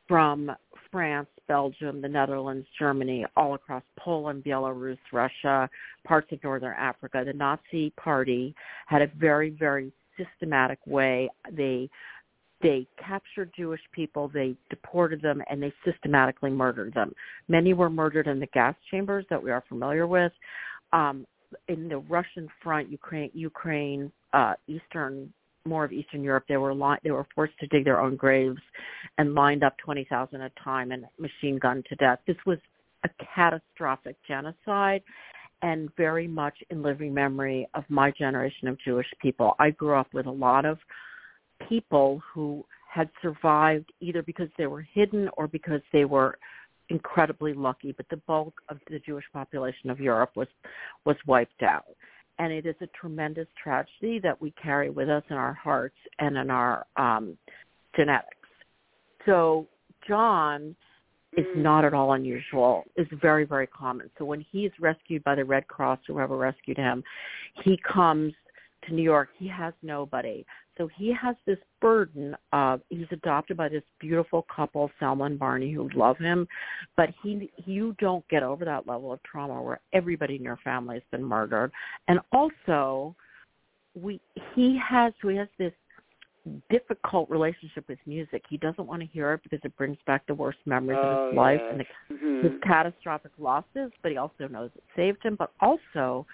[0.07, 0.51] from
[0.91, 5.69] France, Belgium, the Netherlands, Germany, all across Poland, Belarus, Russia,
[6.05, 7.23] parts of Northern Africa.
[7.25, 8.53] The Nazi Party
[8.87, 11.29] had a very, very systematic way.
[11.51, 11.89] They
[12.61, 17.13] they captured Jewish people, they deported them, and they systematically murdered them.
[17.47, 20.31] Many were murdered in the gas chambers that we are familiar with.
[20.93, 21.25] Um,
[21.67, 25.33] in the Russian front, Ukraine, Ukraine, uh, Eastern,
[25.65, 28.61] more of Eastern Europe, they were li- they were forced to dig their own graves
[29.17, 32.19] and lined up twenty thousand at a time and machine gunned to death.
[32.25, 32.57] This was
[33.03, 35.01] a catastrophic genocide,
[35.61, 39.55] and very much in living memory of my generation of Jewish people.
[39.59, 40.77] I grew up with a lot of
[41.69, 46.37] people who had survived either because they were hidden or because they were
[46.89, 50.47] incredibly lucky, but the bulk of the Jewish population of Europe was
[51.05, 51.85] was wiped out.
[52.41, 56.35] And it is a tremendous tragedy that we carry with us in our hearts and
[56.35, 57.37] in our um,
[57.95, 58.49] genetics.
[59.27, 59.67] So
[60.07, 60.75] John
[61.37, 61.57] is Mm.
[61.57, 62.83] not at all unusual.
[62.95, 64.09] Is very, very common.
[64.17, 67.03] So when he is rescued by the Red Cross, whoever rescued him,
[67.63, 68.33] he comes
[68.85, 69.29] to New York.
[69.37, 70.43] He has nobody.
[70.81, 75.71] So he has this burden of he's adopted by this beautiful couple, Selma and Barney,
[75.71, 76.47] who love him,
[76.97, 80.95] but he you don't get over that level of trauma where everybody in your family
[80.95, 81.71] has been murdered.
[82.07, 83.15] And also
[83.93, 84.19] we
[84.55, 85.73] he has he has this
[86.71, 88.41] difficult relationship with music.
[88.49, 91.27] He doesn't want to hear it because it brings back the worst memories of Oh,
[91.29, 91.67] his life yes.
[91.69, 92.41] and the Mhm.
[92.41, 95.35] his catastrophic losses, but he also knows it saved him.
[95.35, 96.25] But also,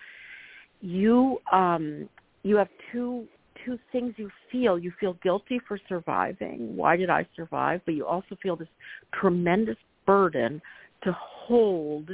[0.79, 2.07] you um,
[2.43, 3.27] you have two
[3.67, 4.79] two things you feel.
[4.79, 6.75] You feel guilty for surviving.
[6.75, 7.81] Why did I survive?
[7.85, 8.67] But you also feel this
[9.13, 10.61] tremendous burden
[11.03, 12.09] to hold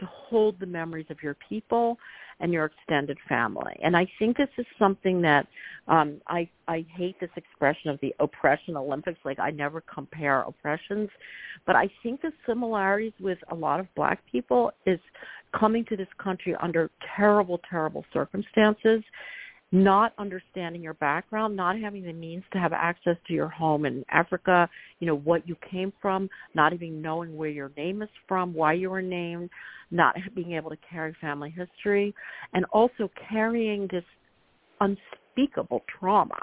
[0.00, 1.96] to hold the memories of your people
[2.40, 3.74] and your extended family.
[3.80, 5.46] And I think this is something that
[5.86, 11.10] um I I hate this expression of the oppression Olympics like I never compare oppressions,
[11.66, 14.98] but I think the similarities with a lot of black people is
[15.52, 19.04] coming to this country under terrible terrible circumstances
[19.74, 24.04] not understanding your background, not having the means to have access to your home in
[24.08, 24.68] Africa,
[25.00, 28.72] you know, what you came from, not even knowing where your name is from, why
[28.72, 29.50] you were named,
[29.90, 32.14] not being able to carry family history,
[32.52, 34.04] and also carrying this
[34.80, 36.38] unspeakable trauma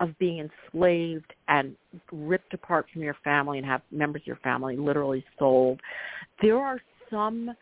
[0.00, 1.74] of being enslaved and
[2.12, 5.80] ripped apart from your family and have members of your family literally sold.
[6.42, 6.78] There are
[7.10, 7.52] some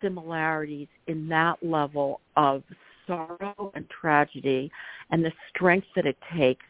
[0.00, 2.62] similarities in that level of
[3.06, 4.70] sorrow and tragedy
[5.10, 6.64] and the strength that it takes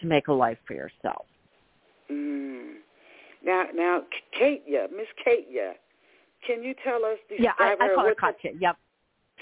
[0.00, 1.26] to make a life for yourself.
[2.10, 2.74] Mm.
[3.44, 5.74] Now, now, Katia, Miss Katia,
[6.46, 7.18] can you tell us?
[7.38, 8.52] Yeah, I, I call her Katya.
[8.60, 8.76] Yep.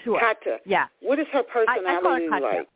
[0.04, 0.20] Sure.
[0.20, 0.58] Katya.
[0.66, 0.86] Yeah.
[1.00, 2.58] What is her personality I call her Katya.
[2.58, 2.68] like?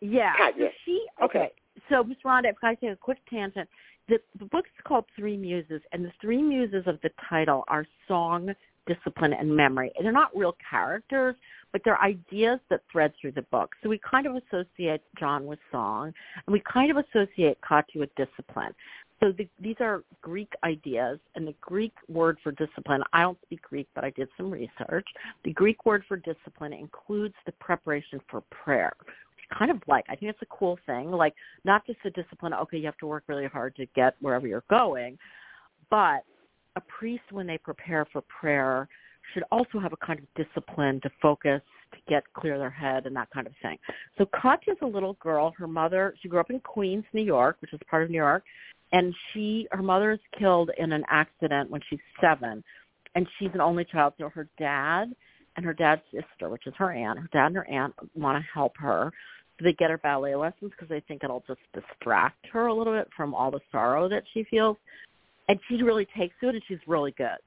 [0.00, 0.32] Yeah.
[0.36, 0.66] Katya.
[0.66, 1.38] So she Okay.
[1.38, 1.52] okay.
[1.88, 3.68] So Miss Rhonda, if I take a quick tangent,
[4.08, 8.54] the the book's called Three Muses, and the three muses of the title are song,
[8.86, 9.90] discipline, and memory.
[9.96, 11.34] And they're not real characters,
[11.72, 13.70] but they're ideas that thread through the book.
[13.82, 16.12] So we kind of associate John with song,
[16.46, 18.72] and we kind of associate Katya with discipline.
[19.20, 23.62] So the, these are Greek ideas, and the Greek word for discipline, I don't speak
[23.62, 25.06] Greek, but I did some research.
[25.44, 28.92] The Greek word for discipline includes the preparation for prayer,
[29.56, 32.78] kind of like, I think it's a cool thing, like not just the discipline, okay,
[32.78, 35.18] you have to work really hard to get wherever you're going,
[35.88, 36.24] but
[36.76, 38.88] a priest, when they prepare for prayer,
[39.34, 41.60] should also have a kind of discipline to focus,
[41.92, 43.76] to get clear their head and that kind of thing.
[44.18, 45.52] So Katya's a little girl.
[45.58, 48.44] Her mother, she grew up in Queens, New York, which is part of New York,
[48.92, 52.62] and she, her mother is killed in an accident when she's seven,
[53.14, 54.14] and she's an only child.
[54.18, 55.06] So her dad
[55.56, 58.48] and her dad's sister, which is her aunt, her dad and her aunt want to
[58.52, 59.10] help her.
[59.58, 62.92] So they get her ballet lessons because they think it'll just distract her a little
[62.92, 64.76] bit from all the sorrow that she feels.
[65.48, 67.38] And she really takes to it, and she's really good.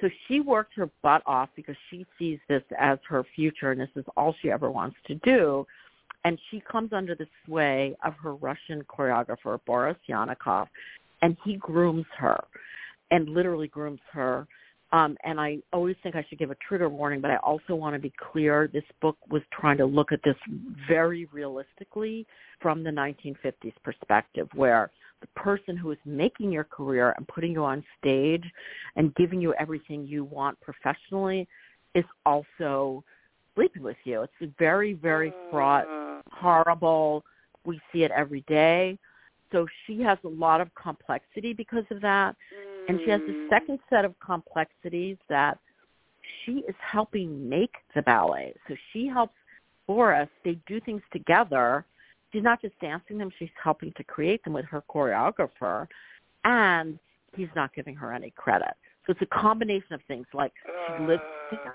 [0.00, 3.88] So she works her butt off because she sees this as her future, and this
[3.94, 5.66] is all she ever wants to do.
[6.24, 10.66] And she comes under the sway of her Russian choreographer, Boris Yannikov,
[11.20, 12.42] and he grooms her
[13.10, 14.46] and literally grooms her.
[14.92, 17.94] Um, and I always think I should give a trigger warning, but I also want
[17.94, 18.68] to be clear.
[18.72, 20.36] This book was trying to look at this
[20.86, 22.26] very realistically
[22.60, 24.90] from the 1950s perspective, where
[25.22, 28.44] the person who is making your career and putting you on stage
[28.96, 31.48] and giving you everything you want professionally
[31.94, 33.02] is also
[33.54, 34.22] sleeping with you.
[34.22, 37.24] It's very, very fraught, Uh, horrible.
[37.64, 38.98] We see it every day.
[39.50, 42.36] So she has a lot of complexity because of that.
[42.88, 45.58] And she has a second set of complexities that
[46.44, 48.54] she is helping make the ballet.
[48.66, 49.34] So she helps
[49.86, 50.28] Boris.
[50.44, 51.84] They do things together.
[52.32, 55.86] She's not just dancing them, she's helping to create them with her choreographer.
[56.44, 56.98] And
[57.36, 58.74] he's not giving her any credit.
[59.06, 61.06] So it's a combination of things like she uh.
[61.06, 61.74] lives together.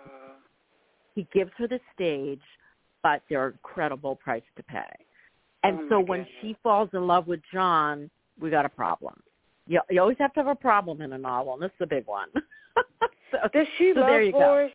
[1.16, 2.42] He gives her the stage,
[3.02, 4.86] but there are incredible price to pay.
[5.64, 6.36] And Oh so when goodness.
[6.42, 9.20] she falls in love with John, we got a problem.
[9.66, 11.88] You, you always have to have a problem in a novel, and this is a
[11.88, 12.30] big one.
[13.32, 14.70] so, Does she so love go.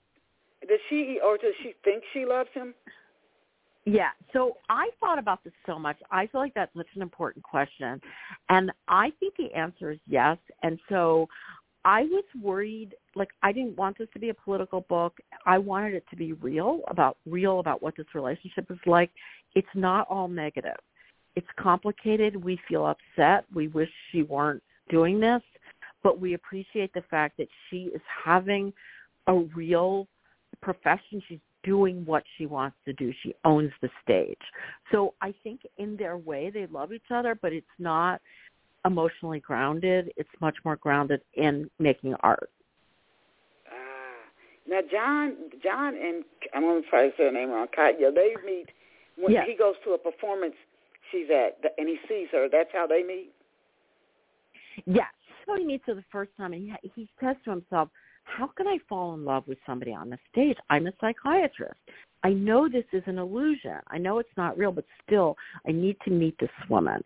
[0.69, 2.75] Does she or does she think she loves him?
[3.85, 4.11] Yeah.
[4.33, 5.97] So I thought about this so much.
[6.11, 8.01] I feel like that's such an important question.
[8.49, 10.39] And I think the answer is yes.
[10.63, 11.29] And so
[11.85, 15.19] I was worried like I didn't want this to be a political book.
[15.47, 19.11] I wanted it to be real about real about what this relationship is like.
[19.55, 20.77] It's not all negative.
[21.35, 22.37] It's complicated.
[22.37, 23.47] We feel upset.
[23.53, 25.43] We wish she weren't doing this,
[26.03, 28.73] but we appreciate the fact that she is having
[29.27, 30.07] a real
[30.61, 31.23] profession.
[31.29, 33.13] She's doing what she wants to do.
[33.23, 34.39] She owns the stage.
[34.91, 38.21] So I think in their way they love each other, but it's not
[38.85, 40.13] emotionally grounded.
[40.17, 42.51] It's much more grounded in making art.
[43.69, 44.29] Ah.
[44.69, 47.69] Now John, John and I'm going to try to say her name wrong.
[47.75, 48.67] Katya, they meet
[49.17, 49.47] when Yes.
[49.49, 50.55] he goes to a performance
[51.11, 52.49] she's at, and he sees her.
[52.51, 53.33] That's how they meet.
[54.87, 55.07] Yes.
[55.47, 57.89] So he meets her the first time and he, he says to himself,
[58.25, 60.57] how can I fall in love with somebody on the stage?
[60.71, 61.75] I'm a psychiatrist.
[62.25, 63.79] I know this is an illusion.
[63.89, 67.03] I know it's not real, but still, I need to meet this woman.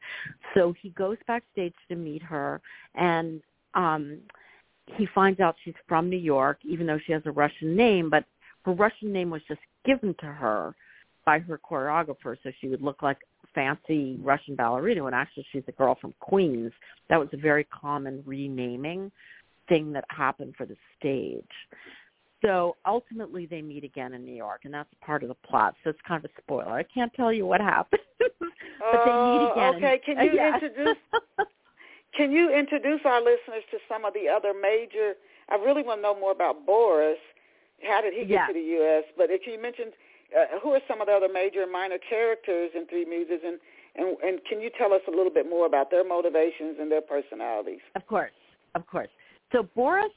[0.54, 2.60] So he goes backstage to meet her,
[2.94, 3.40] and
[3.74, 4.18] um,
[4.96, 8.24] he finds out she's from New York, even though she has a Russian name, but
[8.64, 10.74] her Russian name was just given to her
[11.24, 13.18] by her choreographer, so she would look like
[13.54, 16.72] fancy Russian ballerina when actually she's a girl from Queens.
[17.08, 19.10] That was a very common renaming
[19.68, 21.44] thing that happened for the stage.
[22.44, 25.74] So ultimately they meet again in New York, and that's part of the plot.
[25.82, 26.70] So it's kind of a spoiler.
[26.72, 29.74] I can't tell you what happens, but they Oh, meet again.
[29.76, 30.00] okay.
[30.04, 30.54] Can you yeah.
[30.54, 30.96] introduce-
[32.16, 35.14] Can you introduce our listeners to some of the other major?
[35.50, 37.18] I really want to know more about Boris.
[37.82, 38.46] How did he get Yeah.
[38.48, 39.04] to the U.S.?
[39.16, 39.92] But if you mentioned
[40.36, 43.58] uh, who are some of the other major and minor characters in Three Muses, and,
[43.96, 47.00] and and can you tell us a little bit more about their motivations and their
[47.02, 47.80] personalities?
[47.94, 48.32] Of course,
[48.74, 49.08] of course.
[49.52, 50.12] So Boris,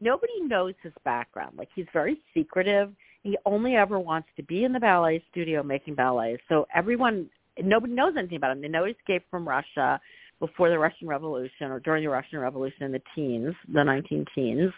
[0.00, 1.56] nobody knows his background.
[1.56, 2.92] Like he's very secretive.
[3.22, 6.42] He only ever wants to be in the ballet studio making ballets.
[6.48, 7.28] So everyone,
[7.62, 8.60] nobody knows anything about him.
[8.60, 10.00] They know he escaped from Russia
[10.40, 14.72] before the Russian Revolution or during the Russian Revolution in the teens, the 19 teens.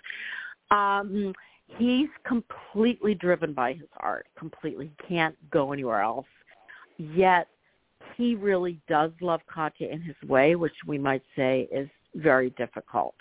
[0.70, 1.34] Um,
[1.78, 4.26] he's completely driven by his art.
[4.38, 6.26] Completely, he can't go anywhere else.
[6.96, 7.48] Yet
[8.16, 13.14] he really does love Katya in his way, which we might say is very difficult.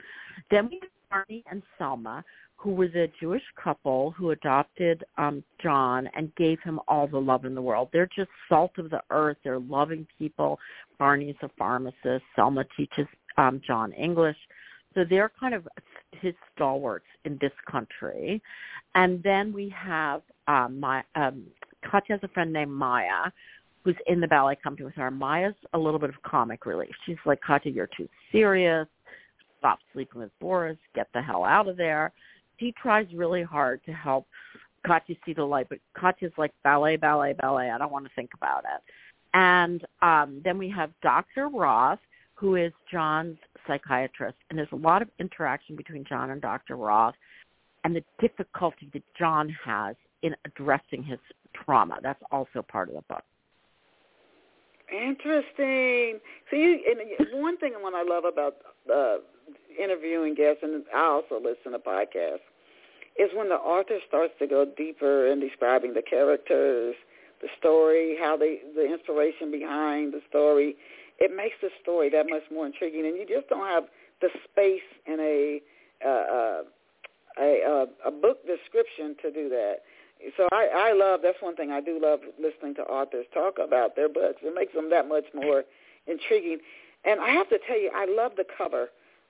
[0.51, 2.23] Then we have Barney and Selma,
[2.55, 7.45] who was a Jewish couple who adopted um, John and gave him all the love
[7.45, 7.89] in the world.
[7.93, 9.37] They're just salt of the earth.
[9.43, 10.59] They're loving people.
[10.97, 12.23] Barney's a pharmacist.
[12.35, 14.37] Selma teaches um, John English.
[14.93, 15.67] So they're kind of
[16.11, 18.41] his stalwarts in this country.
[18.95, 21.45] And then we have um, my um,
[21.89, 23.31] Katya has a friend named Maya,
[23.83, 25.09] who's in the ballet company with her.
[25.09, 26.89] Maya's a little bit of comic relief.
[27.05, 28.87] She's like, Katya, you're too serious.
[29.59, 30.77] Stop sleeping with Boris.
[30.95, 32.11] Get the hell out of there.
[32.57, 34.25] He tries really hard to help
[34.85, 37.69] Katya see the light, but Katya's like, ballet, ballet, ballet.
[37.69, 38.81] I don't want to think about it.
[39.33, 41.49] And um, then we have Dr.
[41.49, 41.99] Roth,
[42.35, 44.37] who is John's psychiatrist.
[44.49, 46.75] And there's a lot of interaction between John and Dr.
[46.75, 47.15] Roth
[47.83, 51.19] and the difficulty that John has in addressing his
[51.53, 51.99] trauma.
[52.01, 53.23] That's also part of the book.
[54.91, 56.19] Interesting.
[56.49, 58.55] So you, and one thing what I love about
[58.91, 59.17] uh,
[59.81, 62.45] interviewing guests, and I also listen to podcasts,
[63.17, 66.95] is when the author starts to go deeper in describing the characters,
[67.41, 70.75] the story, how they, the inspiration behind the story.
[71.19, 73.83] It makes the story that much more intriguing, and you just don't have
[74.21, 75.61] the space in a
[76.05, 76.61] uh, uh,
[77.39, 79.83] a, a a book description to do that.
[80.35, 83.95] So I, I love that's one thing I do love listening to authors talk about
[83.95, 84.39] their books.
[84.43, 85.63] It makes them that much more
[86.07, 86.59] intriguing.
[87.05, 88.89] And I have to tell you, I love the cover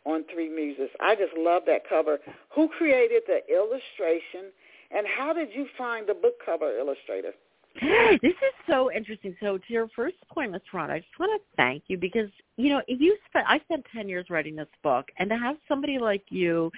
[0.10, 0.90] on Three Muses.
[1.00, 2.20] I just love that cover.
[2.56, 4.52] Who created the illustration,
[4.92, 7.34] and how did you find the book cover illustrator?
[8.22, 9.36] This is so interesting.
[9.42, 10.62] So to your first point, Ms.
[10.74, 13.86] Ron, I just want to thank you because, you know, if you spent I spent
[13.94, 16.72] ten years writing this book and to have somebody like you,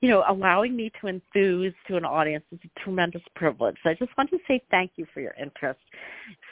[0.00, 3.76] you know, allowing me to enthuse to an audience is a tremendous privilege.
[3.82, 5.80] So I just want to say thank you for your interest.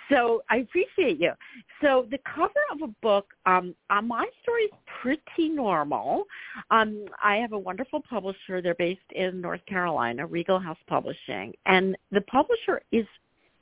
[0.09, 1.33] So I appreciate you.
[1.81, 6.25] So the cover of a book, um, uh, my story is pretty normal.
[6.71, 8.61] Um, I have a wonderful publisher.
[8.63, 13.07] They're based in North Carolina, Regal House Publishing, and the publisher is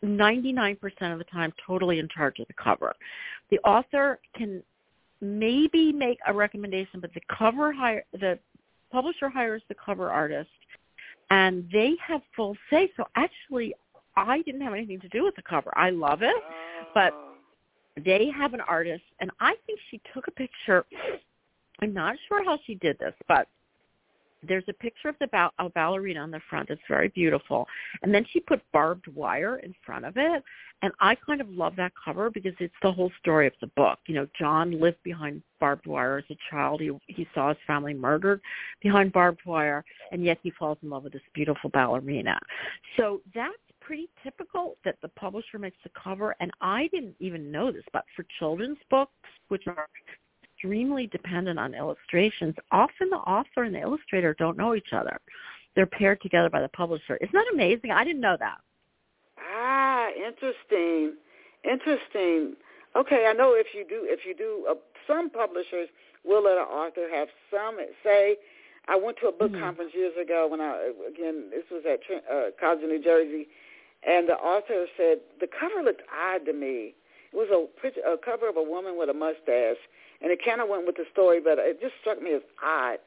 [0.04, 0.76] 99%
[1.12, 2.94] of the time totally in charge of the cover.
[3.50, 4.62] The author can
[5.20, 8.38] maybe make a recommendation, but the cover hire the
[8.90, 10.50] publisher hires the cover artist
[11.30, 12.90] and they have full say.
[12.96, 13.74] So actually
[14.16, 15.72] I didn't have anything to do with the cover.
[15.76, 16.36] I love it,
[16.94, 17.34] but Oh.
[17.96, 20.84] they have an artist and I think she took a picture
[21.82, 23.48] I'm not sure how she did this, but
[24.44, 27.68] there's a picture of the ball- a ballerina on the front that's very beautiful,
[28.02, 30.42] and then she put barbed wire in front of it,
[30.82, 34.00] and I kind of love that cover because it's the whole story of the book.
[34.06, 36.80] You know, John lived behind barbed wire as a child.
[36.80, 38.40] He he saw his family murdered
[38.80, 42.40] behind barbed wire, and yet he falls in love with this beautiful ballerina.
[42.96, 47.70] So that's pretty typical that the publisher makes the cover, and I didn't even know
[47.72, 49.12] this, but for children's books,
[49.48, 49.88] which are
[50.44, 55.18] extremely dependent on illustrations, often the author and the illustrator don't know each other.
[55.74, 57.16] They're paired together by the publisher.
[57.16, 57.90] Isn't that amazing?
[57.90, 58.58] I didn't know that.
[59.38, 61.16] Ah, interesting,
[61.64, 62.56] interesting.
[62.94, 64.74] Okay, I know if you do, if you do, uh,
[65.06, 65.88] some publishers
[66.24, 68.36] will let an author have some say.
[68.88, 69.60] I went to a book Mhm.
[69.60, 73.48] conference years ago when I again this was at uh, College of New Jersey,
[74.06, 76.94] and the author said the cover looked odd to me.
[77.32, 79.80] It was a, picture, a cover of a woman with a mustache,
[80.20, 82.98] and it kind of went with the story, but it just struck me as odd.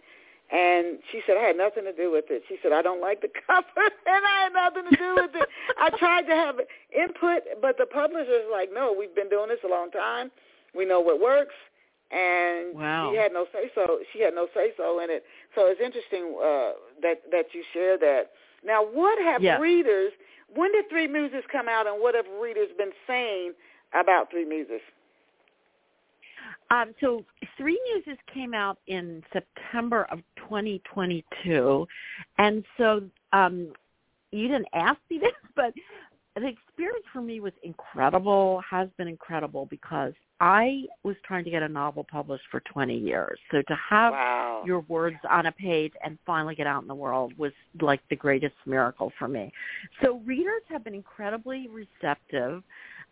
[0.52, 2.44] And she said, I had nothing to do with it.
[2.48, 3.66] She said, I don't like the cover,
[4.06, 5.50] and I had nothing to do with it.
[5.80, 6.56] I tried to have
[6.94, 10.30] input, but the publisher's like, no, we've been doing this a long time.
[10.76, 11.56] We know what works.
[12.12, 13.10] And Wow.
[13.12, 14.00] she had no say so.
[14.14, 15.24] She had no say so in it.
[15.56, 18.32] So it's interesting uh, that that you share that.
[18.64, 20.12] Now, what have readers?
[20.56, 23.54] When did Three Muses come out, and what have readers been saying
[23.94, 24.82] about Three Muses?
[26.72, 27.24] Um, so
[27.58, 31.88] Three Muses came out in September of 2022,
[32.38, 33.02] and so
[33.34, 33.74] um,
[34.32, 35.74] you didn't ask me this, but
[36.36, 38.62] the experience for me was incredible.
[38.70, 43.40] Has been incredible because I was trying to get a novel published for 20 years.
[43.52, 44.64] So to have Wow.
[44.66, 48.18] your words on a page and finally get out in the world was like the
[48.18, 49.52] greatest miracle for me.
[50.02, 52.64] So readers have been incredibly receptive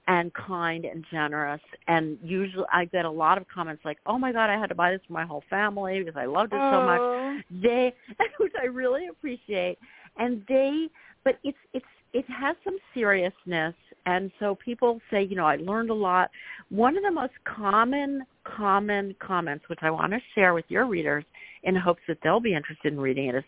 [0.08, 4.34] and kind and generous and usually I get a lot of comments like, "Oh my
[4.34, 6.82] god, I had to buy this for my whole family because I loved it so
[6.82, 7.40] much." Oh.
[7.62, 7.94] They
[8.40, 9.78] which I really appreciate.
[10.18, 10.90] And they
[11.24, 13.74] but it's it's it has some seriousness
[14.06, 16.30] and so people say, you know, I learned a lot.
[16.70, 21.24] One of the most common common comments which I want to share with your readers
[21.64, 23.44] in hopes that they'll be interested in reading it is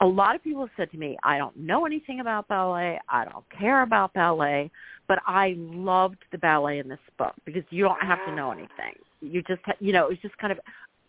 [0.00, 3.44] a lot of people said to me, I don't know anything about ballet, I don't
[3.50, 4.70] care about ballet,
[5.08, 8.94] but I loved the ballet in this book because you don't have to know anything.
[9.20, 10.58] You just, you know, it was just kind of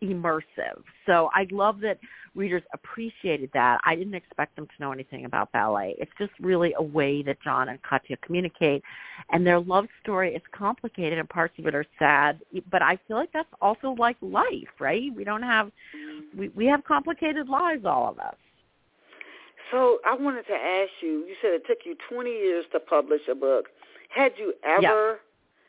[0.02, 0.84] immersive.
[1.06, 2.00] So I love that
[2.36, 3.80] readers appreciated that.
[3.86, 5.96] I didn't expect them to know anything about ballet.
[6.00, 8.84] It's just really a way that John and Katya communicate.
[9.32, 12.40] And their love story is complicated and parts of it are sad.
[12.72, 15.14] But I feel like that's also like life, right?
[15.16, 15.72] We don't have,
[16.38, 18.36] we, we have complicated lives, all of us.
[19.72, 21.26] So I wanted to ask you.
[21.28, 23.68] You said it took you 20 years to publish a book.
[24.10, 25.20] Had you ever,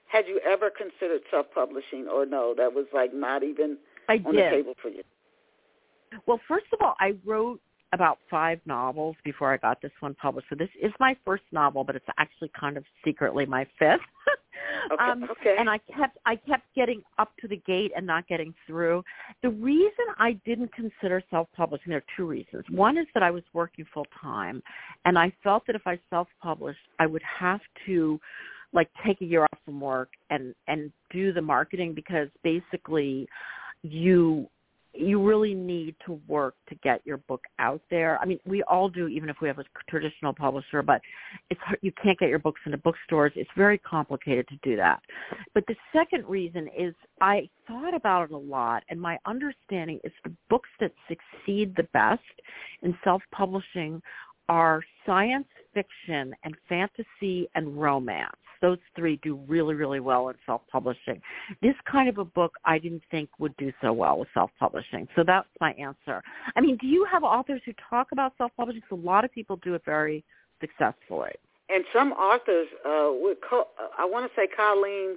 [0.08, 2.52] had you ever considered self-publishing, or no?
[2.56, 3.78] That was like not even
[4.12, 4.50] I on the did.
[4.50, 5.02] table for you.
[6.26, 7.60] Well, first of all, I wrote
[7.92, 10.48] about five novels before I got this one published.
[10.48, 14.00] So this is my first novel, but it's actually kind of secretly my fifth.
[14.92, 15.04] Okay.
[15.04, 15.56] um, okay.
[15.58, 19.04] and I kept I kept getting up to the gate and not getting through.
[19.42, 22.64] The reason I didn't consider self-publishing, there are two reasons.
[22.68, 24.62] One is that I was working full time,
[25.04, 28.20] and I felt that if I self-published, I would have to
[28.72, 33.28] like take a year off from work and and do the marketing because basically
[33.82, 34.48] you
[34.94, 38.18] you really need to work to get your book out there.
[38.20, 41.00] I mean, we all do, even if we have a traditional publisher, but
[41.48, 43.32] it's hard, you can't get your books into bookstores.
[43.34, 45.00] It's very complicated to do that.
[45.54, 50.12] But the second reason is I thought about it a lot, and my understanding is
[50.24, 52.20] the books that succeed the best
[52.82, 54.02] in self-publishing
[54.48, 58.36] are science fiction and fantasy and romance.
[58.62, 61.20] Those three do really, really well in self-publishing.
[61.60, 65.08] This kind of a book I didn't think would do so well with self-publishing.
[65.16, 66.22] So that's my answer.
[66.56, 68.82] I mean, do you have authors who talk about self-publishing?
[68.88, 70.24] 'Cause a lot of people do it very
[70.60, 71.32] successfully.
[71.68, 73.70] and some authors uh, would call.
[73.98, 75.16] I want to say Colleen.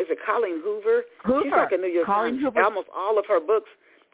[0.00, 1.04] Is it Colleen Hoover?
[1.24, 1.40] Hoover.
[1.44, 2.44] She's like a New York Colleen Times.
[2.44, 2.62] Hoover.
[2.62, 3.70] Almost all of her books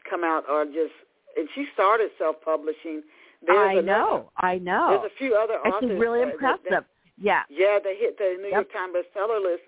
[0.09, 0.93] come out are just.
[1.37, 3.01] And she started self-publishing.
[3.47, 4.31] There's I another- know.
[4.37, 4.87] I know.
[5.01, 5.89] There's a few other authors.
[5.91, 6.65] It's really uh, impressive.
[6.69, 6.85] that-
[7.21, 7.43] Yeah.
[7.49, 8.51] Yeah, they hit the New Yep.
[8.51, 9.63] York Times bestseller list.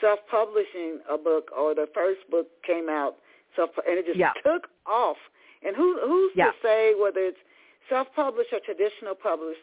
[0.00, 3.16] Self-publishing a book, or the first book came out,
[3.56, 4.32] self, and it just Yeah.
[4.44, 5.16] took off.
[5.62, 6.52] And who who's Yeah.
[6.52, 7.38] to say whether it's
[7.88, 9.60] self-published or traditional published?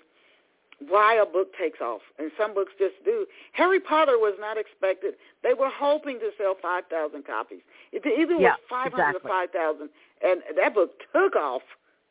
[0.89, 3.25] Why a book takes off, and some books just do.
[3.53, 5.15] Harry Potter was not expected.
[5.41, 7.61] They were hoping to sell five thousand copies.
[7.93, 9.31] It either Yeah, was five hundred exactly.
[9.31, 9.89] or five thousand,
[10.21, 11.63] and that book took off.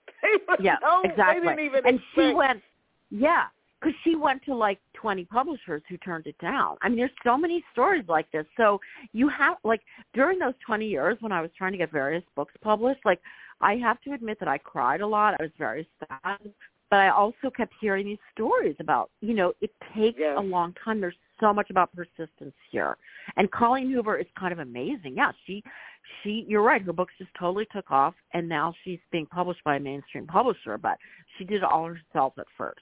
[0.23, 1.41] They were Yeah, no, exactly.
[1.41, 2.37] They didn't even and she expect.
[2.37, 2.63] went,
[3.11, 3.49] yeah,
[3.85, 6.77] because she went to like 20 publishers who turned it down.
[6.81, 8.47] I mean, there's so many stories like this.
[8.57, 8.81] So
[9.13, 9.83] you have like
[10.15, 13.21] during those 20 years when I was trying to get various books published, like
[13.61, 15.35] I have to admit that I cried a lot.
[15.39, 16.39] I was very sad,
[16.91, 20.37] but I also kept hearing these stories about, you know, it takes Yes.
[20.39, 21.01] a long time.
[21.01, 22.97] There's so much about persistence here.
[23.37, 25.15] And Colleen Hoover is kind of amazing.
[25.17, 25.63] Yeah, she
[26.23, 29.77] she you're right, her books just totally took off and now she's being published by
[29.77, 30.97] a mainstream publisher, but
[31.37, 32.81] she did it all herself at first.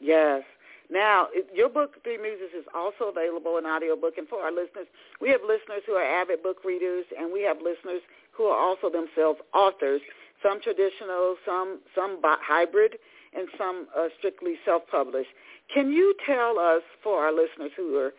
[0.00, 0.42] Yes.
[0.90, 4.16] Now, your book, Three Muses, is also available in audiobook.
[4.16, 4.86] And for our listeners,
[5.20, 8.00] we have listeners who are avid book readers, and we have listeners
[8.32, 10.00] who are also themselves authors,
[10.42, 12.96] some traditional, some some hybrid,
[13.36, 15.28] and some uh, strictly self-published.
[15.72, 18.12] Can you tell us, for our listeners who are,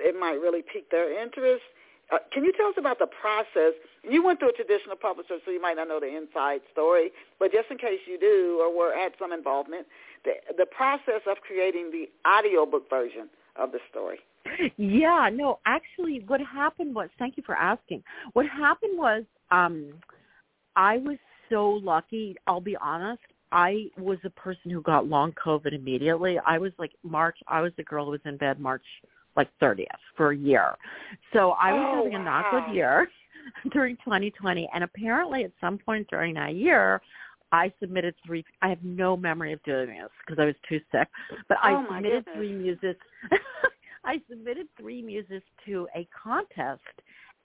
[0.00, 1.62] it might really pique their interest,
[2.10, 3.74] uh, can you tell us about the process?
[4.08, 7.52] You went through a traditional publisher, so you might not know the inside story, but
[7.52, 9.86] just in case you do or were at some involvement,
[10.24, 14.18] the, the process of creating the audiobook version of the story.
[14.76, 18.02] Yeah, no, actually what happened was thank you for asking.
[18.32, 19.92] What happened was um
[20.76, 21.18] I was
[21.50, 23.20] so lucky, I'll be honest.
[23.50, 26.38] I was a person who got long COVID immediately.
[26.46, 28.84] I was like March I was the girl who was in bed March
[29.36, 29.86] like 30th
[30.16, 30.74] for a year.
[31.32, 32.66] So I was Oh, having a not wow.
[32.66, 33.08] good year
[33.72, 37.00] during 2020 and apparently at some point during that year
[37.52, 41.08] I submitted three I have no memory of doing this because I was too sick,
[41.48, 42.36] but Oh, I my submitted goodness.
[42.36, 42.96] three muses
[44.04, 46.80] I submitted three muses to a contest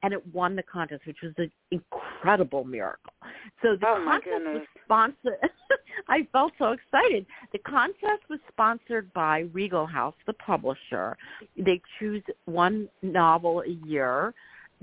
[0.03, 3.13] and it won the contest, which was an incredible miracle.
[3.61, 5.37] So the Oh, contest was sponsored.
[6.09, 7.25] I felt so excited.
[7.53, 11.15] The contest was sponsored by Regal House, the publisher.
[11.57, 14.33] They choose one novel a year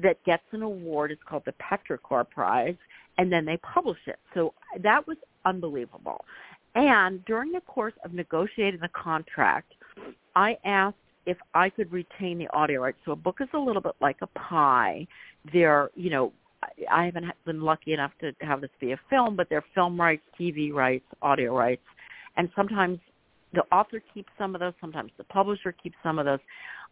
[0.03, 1.11] that gets an award.
[1.11, 2.77] It's called the Petrichor Prize,
[3.19, 4.19] and then they publish it.
[4.35, 6.25] So that was unbelievable.
[6.75, 9.73] And during the course of negotiating the contract,
[10.37, 10.97] I asked
[11.27, 12.99] if I could retain the audio rights.
[13.05, 15.07] So a book is a little bit like a pie.
[15.53, 16.33] There, you know,
[16.89, 20.01] I- haven't been lucky enough to have this be a film, but there are film
[20.01, 21.85] rights, TV rights, audio rights,
[22.37, 22.99] and sometimes
[23.53, 24.75] the author keeps some of those.
[24.81, 26.41] Sometimes the publisher keeps some of those.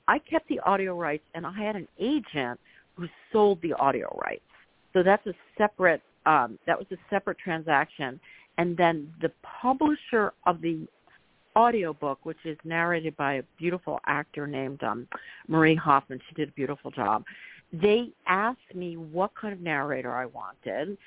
[0.09, 2.59] I kept the audio rights, and I had an agent
[2.99, 4.43] who sold the audio rights.
[4.93, 6.03] So that's a separate.
[6.27, 8.21] Um, that was a separate transaction,
[8.59, 9.31] and then the
[9.63, 10.87] publisher of the
[11.57, 15.09] audiobook, which is narrated by a beautiful actor named um,
[15.47, 16.21] Marie Hoffman.
[16.29, 17.25] She did a beautiful job.
[17.73, 20.99] They asked me what kind of narrator I wanted,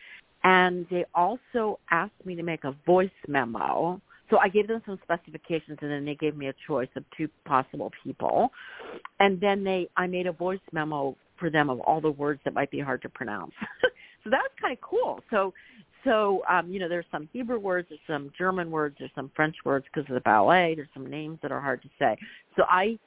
[0.44, 4.02] and they also asked me to make a voice memo.
[4.30, 7.28] So I gave them some specifications, and then they gave me a choice of two
[7.46, 8.50] possible people.
[9.20, 12.54] And then they, I made a voice memo for them of all the words that
[12.54, 13.52] might be hard to pronounce.
[14.24, 15.20] so that was kind of cool.
[15.30, 15.54] So
[16.06, 19.56] so um, you know, there's some Hebrew words, there's some German words, there's some French
[19.66, 20.76] words because of the ballet.
[20.76, 22.16] There's some names that are hard to say.
[22.56, 22.98] So I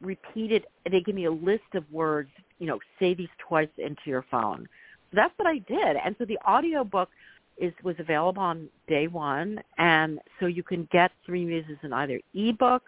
[0.00, 0.64] repeated.
[0.90, 2.30] They give me a list of words.
[2.58, 4.66] You know, say these twice into your phone.
[5.10, 7.10] So That's what I did, and so the audio book
[7.58, 12.18] is was available on day one, and so you can get Three Muses in either
[12.34, 12.82] ebook,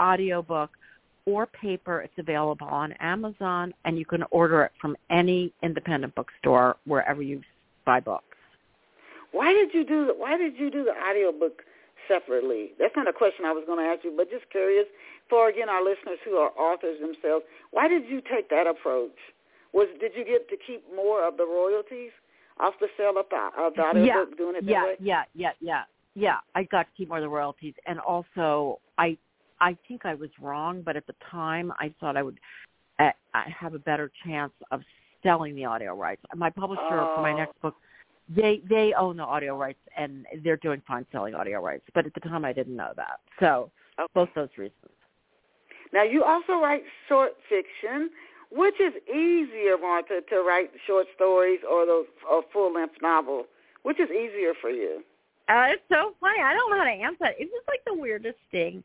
[0.00, 0.70] audiobook,
[1.26, 2.00] or paper.
[2.00, 7.42] It's available on Amazon, and you can order it from any independent bookstore wherever you
[7.84, 8.24] buy books.
[9.32, 11.62] Why did you do why did you do the audiobook
[12.08, 12.72] separately?
[12.78, 14.86] That's not a question I was going to ask you, but just curious
[15.28, 17.44] for again our listeners who are authors themselves.
[17.70, 19.16] Why did you take that approach?
[19.72, 22.10] Was did you get to keep more of the royalties
[22.58, 24.96] off the sale of the, of the audiobook yeah, doing it that yeah, way?
[25.00, 25.82] yeah, yeah, yeah,
[26.14, 26.36] yeah.
[26.54, 29.16] I got to keep more of the royalties, and also I,
[29.60, 32.38] I think I was wrong, but at the time I thought I would,
[32.98, 34.82] uh, I have a better chance of
[35.22, 36.22] selling the audio rights.
[36.34, 37.36] My publisher for my Oh.
[37.36, 37.76] next book,
[38.28, 41.84] they they own the audio rights, and they're doing fine selling audio rights.
[41.94, 44.08] But at the time I didn't know that, so Okay.
[44.14, 44.92] both those reasons.
[45.92, 48.10] Now you also write short fiction.
[48.52, 53.46] Which is easier, Martha, to write short stories or the a full length novel?
[53.84, 55.04] Which is easier for you?
[55.48, 56.40] Uh, it's so funny.
[56.42, 57.34] I don't know how to answer that.
[57.38, 58.82] It's just like the weirdest thing.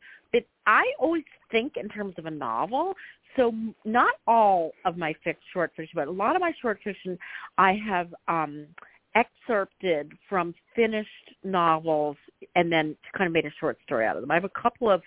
[0.66, 2.94] I always think in terms of a novel.
[3.36, 3.52] So
[3.84, 7.18] not all of my fic- short fiction, but a lot of my short fiction,
[7.58, 8.66] I have um,
[9.14, 11.08] excerpted from finished
[11.44, 12.16] novels
[12.54, 14.30] and then kind of made a short story out of them.
[14.30, 15.02] I have a couple of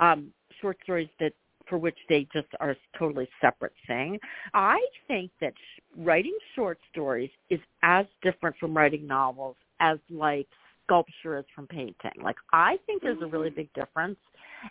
[0.00, 1.32] um, short stories that
[1.68, 4.18] for which they just are a totally separate thing.
[4.52, 10.46] I think that sh- writing short stories is as different from writing novels as like
[10.84, 12.12] sculpture is from painting.
[12.22, 14.18] Like I think there's a really big difference.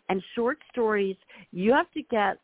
[0.09, 1.17] And short stories,
[1.51, 2.37] you have to get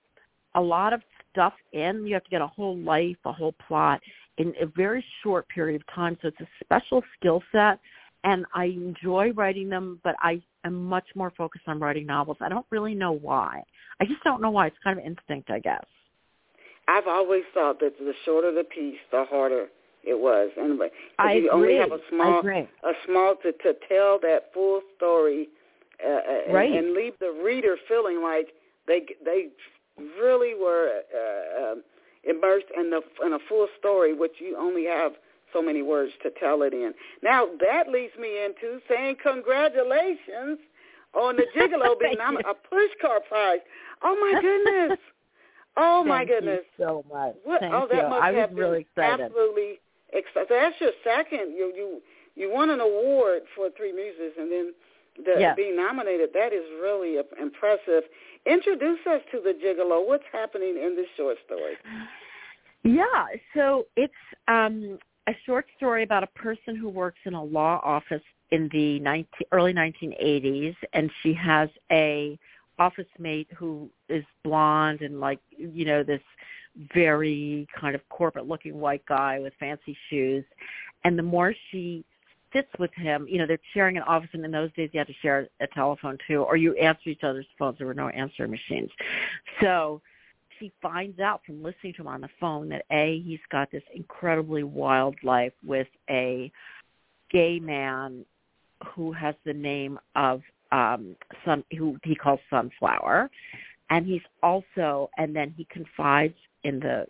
[0.56, 2.06] a lot of stuff in.
[2.06, 4.02] You have to get a whole life, a whole plot
[4.38, 6.18] in a very short period of time.
[6.22, 7.80] So it's a special skill set
[8.24, 12.38] and I enjoy writing them, but I am much more focused on writing novels.
[12.41, 13.64] I don't really know why.
[14.02, 14.68] I just don't know why.
[14.68, 15.86] It's kind of instinct, I guess.
[16.88, 19.68] I've always thought that the shorter the piece, the harder
[20.04, 20.50] it was.
[20.60, 21.78] Anyway, I you agree.
[21.78, 22.41] only have a small,
[22.84, 25.50] a small to to tell that full story,
[26.06, 26.70] uh, right.
[26.70, 28.50] and, and leave the reader feeling like
[28.88, 29.47] they they
[30.20, 31.84] really were uh, um,
[32.24, 35.14] immersed in the in a full story, which you only have
[35.54, 36.93] so many words to tell it in.
[37.24, 40.60] Now that leads me into saying congratulations
[41.14, 43.60] on the Gigolo being nom- a pushcart prize.
[44.04, 45.00] Oh my goodness!
[45.78, 46.62] Oh my Thank goodness!
[46.78, 47.36] You so much.
[47.43, 47.62] What?
[47.62, 48.10] Thank oh, that you.
[48.10, 49.26] must I have was really been excited.
[49.26, 49.80] absolutely
[50.14, 50.47] excited.
[50.50, 51.54] So that's your second.
[51.56, 52.02] You you
[52.36, 54.74] you won an award for Three Muses, and then
[55.26, 55.55] the, Yes.
[55.55, 56.30] being nominated.
[56.34, 58.03] That is really impressive.
[58.45, 60.05] Introduce us to the Gigolo.
[60.07, 61.76] What's happening in this short story?
[62.84, 64.13] Yeah, so it's
[64.47, 64.97] um
[65.28, 69.28] a short story about a person who works in a law office in the 19,
[69.51, 72.38] early 1980s and she has a
[72.80, 76.22] office mate who is blonde and like you know this
[76.95, 80.45] very kind of corporate looking white guy with fancy shoes
[81.03, 82.03] and the more she
[82.54, 85.08] sits with him you know they're sharing an office and in those days you had
[85.08, 87.78] to share a telephone too or you answer each other's phones.
[87.78, 88.89] There were no answering machines.
[89.62, 90.02] So
[90.60, 93.84] she finds out from listening to him on the phone that a he's got this
[93.93, 96.52] incredibly wild life with a
[97.32, 98.26] gay man
[98.95, 100.41] who has the name of
[100.72, 103.30] um sun who he calls sunflower.
[103.91, 107.06] And he's also and then he confides in the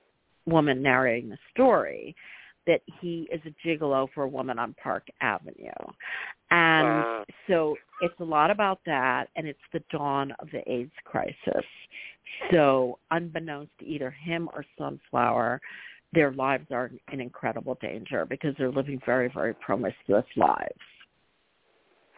[0.46, 2.16] woman narrating the story
[2.70, 5.72] that he is a gigolo for a woman on Park Avenue.
[6.52, 7.26] And Wow.
[7.48, 11.66] so it's a lot about that and it's the dawn of the AIDS crisis.
[12.52, 15.60] So unbeknownst to either him or Sunflower,
[16.14, 20.80] their lives are in incredible danger because they're living very, very promiscuous lives.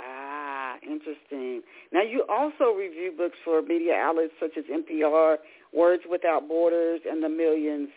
[0.01, 1.61] Ah, interesting.
[1.93, 5.37] Now you also review books for media outlets such as NPR,
[5.73, 7.89] Words Without Borders, and The Millions,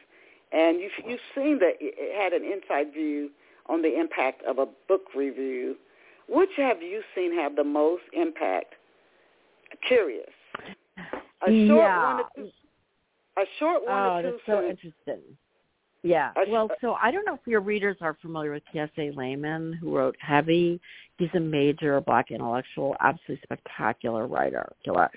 [0.54, 3.30] and you've you've seen that it had an inside view
[3.66, 5.76] on the impact of a book review.
[6.28, 8.74] Which have you seen have the most impact?
[9.86, 10.30] Curious.
[10.96, 12.14] A short yeah.
[12.14, 12.50] one to two.
[13.36, 14.36] A short one Oh, to two.
[14.36, 15.36] that's so interesting.
[16.04, 16.32] Yeah.
[16.48, 20.14] Well, so I don't know if your readers are familiar with Kiese Laymon, who wrote
[20.20, 20.78] Heavy.
[21.16, 24.70] He's a major black intellectual, absolutely spectacular writer.
[24.84, 25.10] Killer.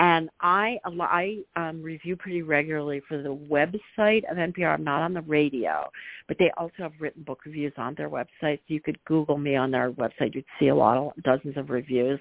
[0.00, 4.74] And I I um, review pretty regularly for the website of NPR.
[4.74, 5.88] I'm not on the radio,
[6.26, 8.58] but they also have written book reviews on their website.
[8.58, 10.34] So you could Google me on their website.
[10.34, 12.18] You'd see a lot of dozens of reviews.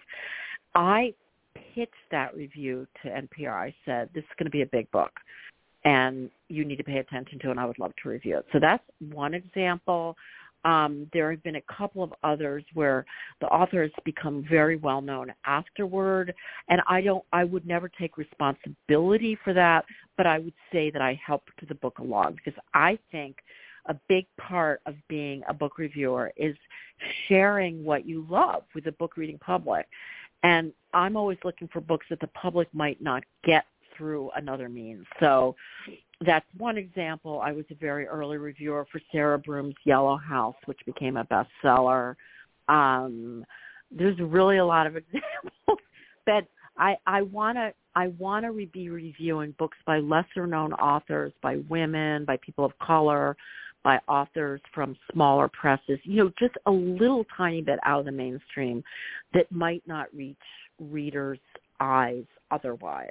[0.76, 1.16] I
[1.74, 3.52] pitched that review to NPR.
[3.52, 5.12] I said, this is going to be a big book
[5.84, 8.46] and you need to pay attention to, and I would love to review it.
[8.54, 10.16] So that's one example.
[10.64, 13.04] Um, there have been a couple of others where
[13.40, 16.36] the author has become very well known afterward,
[16.70, 19.86] and I don't, I would never take responsibility for that,
[20.18, 23.38] but I would say that I helped the book along because I think
[23.88, 26.56] a big part of being a book reviewer is
[27.28, 29.88] sharing what you love with the book reading public.
[30.44, 33.66] And I'm always looking for books that the public might not get
[34.02, 35.06] through another means.
[35.20, 35.56] So
[36.26, 37.40] that's one example.
[37.40, 42.16] I was a very early reviewer for Sarah Broom's Yellow House, which became a bestseller.
[42.68, 43.46] Um,
[43.92, 45.80] there's really a lot of examples,
[46.26, 46.48] but
[46.78, 51.58] I I want to I want to be reviewing books by lesser known authors, by
[51.70, 53.38] women, by people of color,
[53.84, 56.00] by authors from smaller presses.
[56.04, 58.84] You know, just a little tiny bit out of the mainstream
[59.36, 60.38] that might not reach
[60.80, 61.38] readers'
[61.80, 63.10] eyes otherwise.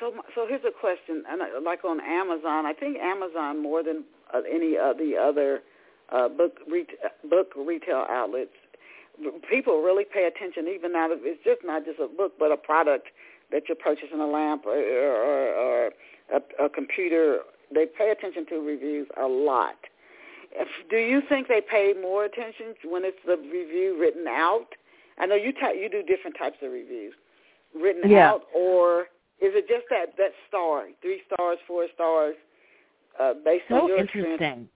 [0.00, 4.40] So, so here's a question, and like on Amazon, I think Amazon more than uh,
[4.50, 5.60] any of the other
[6.10, 6.86] uh, book re-
[7.28, 8.50] book retail outlets,
[9.50, 10.66] people really pay attention.
[10.74, 13.08] Even now, it's just not just a book, but a product
[13.52, 15.90] that you're purchasing, a lamp or, or, or
[16.32, 17.40] a, a computer.
[17.72, 19.76] They pay attention to reviews a lot.
[20.52, 24.68] If, do you think they pay more attention when it's the review written out?
[25.18, 27.12] I know you ty- you do different types of reviews,
[27.78, 28.30] written Yeah.
[28.30, 29.06] out, or
[29.40, 32.34] is it just that that star, three stars, four stars,
[33.18, 34.32] uh, based on so your interesting.
[34.32, 34.68] experience?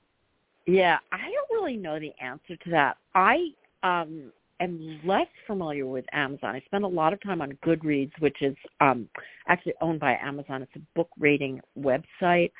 [0.67, 2.97] Yeah, I don't really know the answer to that.
[3.15, 3.49] I
[3.83, 6.55] um am less familiar with Amazon.
[6.55, 9.09] I spend a lot of time on Goodreads, which is um,
[9.49, 10.62] actually owned by Amazon.
[10.62, 12.51] It's a book rating website.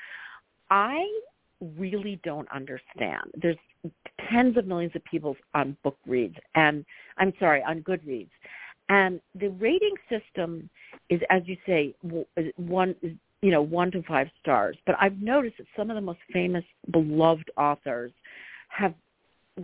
[0.71, 1.07] I
[1.79, 3.31] really don't understand.
[3.41, 3.57] There's
[4.31, 6.85] tens of millions of people on book reads and
[7.19, 8.31] I'm sorry, on Goodreads.
[8.89, 10.69] And the rating system
[11.09, 11.95] is, as you say,
[12.57, 12.95] one,
[13.43, 14.77] you know, one to five stars.
[14.87, 18.13] But I've noticed that some of the most famous, beloved authors
[18.69, 18.95] have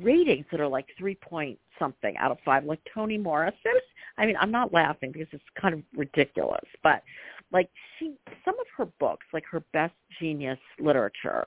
[0.00, 3.72] ratings that are like three point something out of five, like Toni Morrison.
[4.18, 7.02] I mean, I'm not laughing because it's kind of ridiculous, but
[7.52, 7.68] like
[7.98, 8.14] she,
[8.44, 11.46] some of her books, like her best genius literature,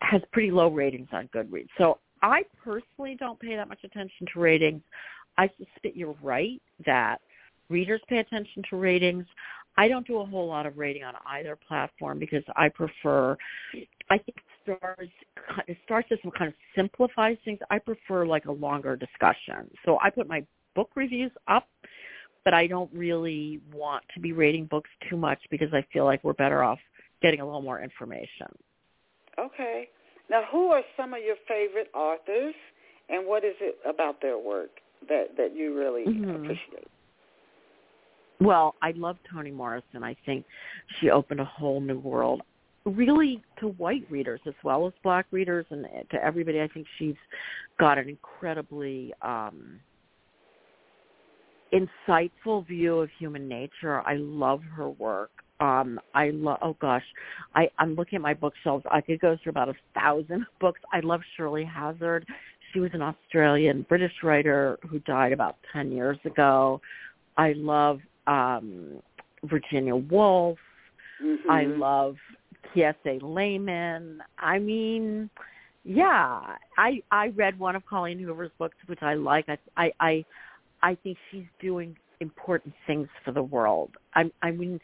[0.00, 1.68] has pretty low ratings on Goodreads.
[1.78, 4.82] So I personally don't pay that much attention to ratings.
[5.38, 7.18] I suspect you're right that
[7.68, 9.26] readers pay attention to ratings.
[9.76, 13.36] I don't do a whole lot of rating on either platform because I prefer.
[14.10, 15.08] I think stars
[15.84, 17.58] star system kind of simplifies things.
[17.70, 19.70] I prefer like a longer discussion.
[19.84, 21.66] So I put my book reviews up,
[22.44, 26.22] but I don't really want to be rating books too much because I feel like
[26.22, 26.78] we're better off
[27.22, 28.48] getting a little more information.
[29.38, 29.88] Okay.
[30.30, 32.54] Now, who are some of your favorite authors,
[33.08, 34.70] and what is it about their work
[35.08, 36.30] that that you really mm-hmm.
[36.30, 36.88] appreciate?
[38.40, 40.02] Well, I love Toni Morrison.
[40.02, 40.44] I think
[41.00, 42.42] she opened a whole new world,
[42.84, 46.60] really to white readers as well as black readers, and to everybody.
[46.60, 47.14] I think she's
[47.78, 49.78] got an incredibly um,
[51.72, 54.00] insightful view of human nature.
[54.00, 55.30] I love her work.
[55.60, 56.58] Um, I love.
[56.62, 57.04] Oh gosh,
[57.54, 58.84] I, I'm looking at my bookshelves.
[58.90, 60.80] I could go through about a thousand books.
[60.92, 62.26] I love Shirley Hazzard.
[62.72, 66.80] She was an Australian British writer who died about ten years ago.
[67.36, 69.02] I love um,
[69.44, 70.58] Virginia Woolf.
[71.22, 71.50] Mm-hmm.
[71.50, 72.16] I love
[72.74, 74.18] Kiese Laymon.
[74.38, 75.30] I mean,
[75.84, 79.48] yeah, I I read one of Colleen Hoover's books, which I like.
[79.48, 80.24] I I I,
[80.82, 83.90] I think she's doing important things for the world.
[84.14, 84.80] I I mean,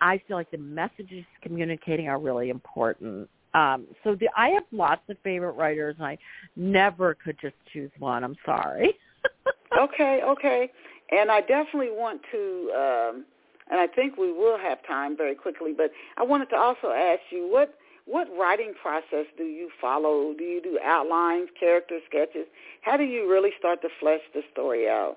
[0.00, 3.28] I feel like the messages communicating are really important.
[3.54, 6.18] Um, so the, I have lots of favorite writers, and I
[6.56, 8.24] never could just choose one.
[8.24, 8.94] I'm sorry.
[9.80, 10.70] okay, okay.
[11.10, 13.24] And I definitely want to, um,
[13.70, 17.20] and I think we will have time very quickly, but I wanted to also ask
[17.30, 17.74] you what
[18.06, 20.34] what writing process do you follow?
[20.36, 22.46] Do you do outlines, character sketches?
[22.82, 25.16] How do you really start to flesh the story out?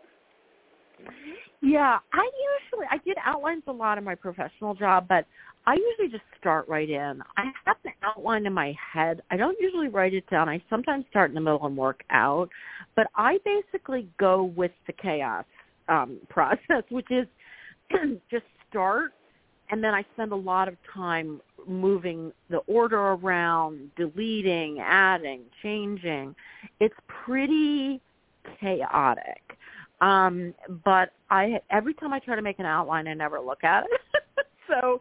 [1.61, 2.29] Yeah, I
[2.63, 5.25] usually I did outlines a lot in my professional job, but
[5.67, 7.21] I usually just start right in.
[7.35, 9.21] I have the outline in my head.
[9.29, 10.47] I don't usually write it down.
[10.47, 12.47] I sometimes start in the middle and work out,
[12.95, 15.43] but I basically go with the chaos
[15.89, 17.27] um, process, which is
[18.31, 19.11] just start,
[19.69, 26.33] and then I spend a lot of time moving the order around, deleting, adding, changing.
[26.79, 26.95] It's
[27.25, 27.99] pretty
[28.61, 29.41] chaotic.
[29.99, 30.53] Um,
[30.85, 34.45] but I every time I try to make an outline, I never look at it.
[34.67, 34.99] so,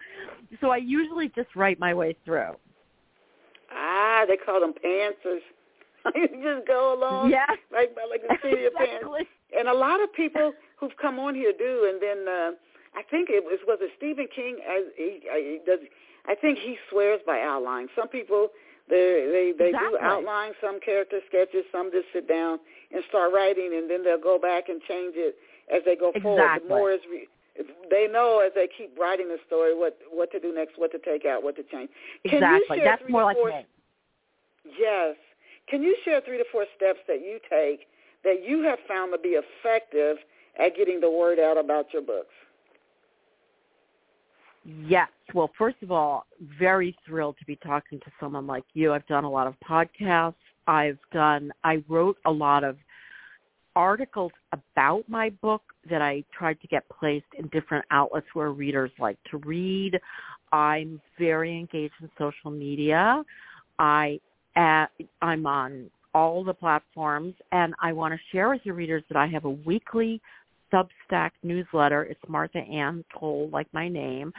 [0.61, 2.57] so I usually just write my way through.
[3.73, 5.41] Ah, they call them pantsers.
[6.15, 9.27] you just go along, yeah, like like the seat of exactly.
[9.27, 9.31] pants.
[9.59, 11.91] And a lot of people who've come on here do.
[11.91, 12.51] And then uh,
[12.95, 14.59] I think it was was it Stephen King.
[14.69, 15.81] As he, he does,
[16.29, 17.89] I think he swears by outline.
[17.97, 18.51] Some people
[18.89, 19.99] they they they exactly.
[19.99, 21.65] do outline some character sketches.
[21.73, 22.59] Some just sit down
[22.93, 25.37] and start writing, and then they'll go back and change it
[25.75, 26.23] as they go exactly.
[26.23, 26.63] forward.
[26.63, 27.29] The more is re-
[27.91, 30.99] they know as they keep writing the story what what to do next, what to
[30.99, 31.91] take out, what to change.
[32.27, 32.81] Can exactly.
[32.83, 33.67] That's more like four, me.
[34.79, 35.17] Yes.
[35.69, 37.87] Can you share three to four steps that you take
[38.25, 40.17] that you have found to be effective
[40.59, 42.35] at getting the word out about your books?
[44.65, 45.09] Yes.
[45.33, 46.27] Well, first of all,
[46.59, 48.93] very thrilled to be talking to someone like you.
[48.93, 50.35] I've done a lot of podcasts.
[50.67, 52.77] I've done, I wrote a lot of
[53.77, 58.91] articles about my book that I tried to get placed in different outlets where readers
[58.99, 59.93] like to read.
[60.51, 63.23] I'm very engaged in social media.
[63.79, 64.19] I
[64.57, 64.87] at,
[65.21, 69.27] I'm on all the platforms and I want to share with your readers that I
[69.27, 70.21] have a weekly
[70.73, 72.05] Substack newsletter.
[72.05, 74.33] It's Martha Anne Toll, like my name.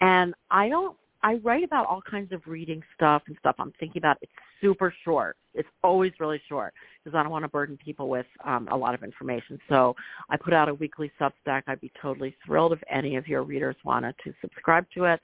[0.00, 3.98] And I don't I write about all kinds of reading stuff and stuff I'm thinking
[3.98, 4.18] about.
[4.22, 4.30] It's
[4.60, 5.36] super short.
[5.56, 8.94] It's always really short because I don't want to burden people with um, a lot
[8.94, 9.58] of information.
[9.68, 9.94] So
[10.30, 11.62] I put out a weekly Substack.
[11.66, 15.20] I'd be totally thrilled if any of your readers wanted to subscribe to it.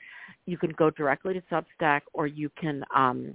[0.46, 3.34] You can go directly to Substack or you can um,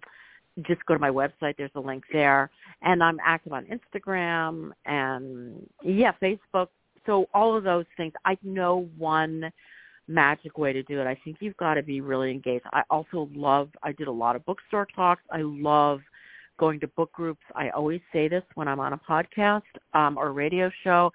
[0.66, 1.56] just go to my website.
[1.58, 2.50] There's a link there.
[2.82, 6.68] And I'm active on Instagram and, yeah, Facebook.
[7.06, 8.14] So all of those things.
[8.26, 9.52] I know one
[10.08, 11.08] magic way to do it.
[11.08, 12.66] I think you've got to be really engaged.
[12.72, 15.22] I also love, I did a lot of bookstore talks.
[15.32, 16.00] I love
[16.58, 17.42] going to book groups.
[17.56, 19.62] I always say this when I'm on a podcast
[19.94, 21.12] um, or radio show.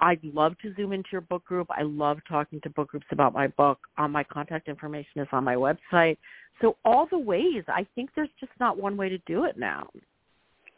[0.00, 1.68] I'd love to zoom into your book group.
[1.70, 3.78] I love talking to book groups about my book.
[3.96, 6.18] Um, my contact information is on my website.
[6.60, 9.88] So all the ways, I think there's just not one way to do it now.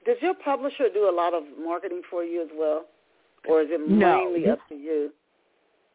[0.07, 2.87] Does your publisher do a lot of marketing for you as well,
[3.49, 4.25] or is it no.
[4.25, 5.11] mainly up to you?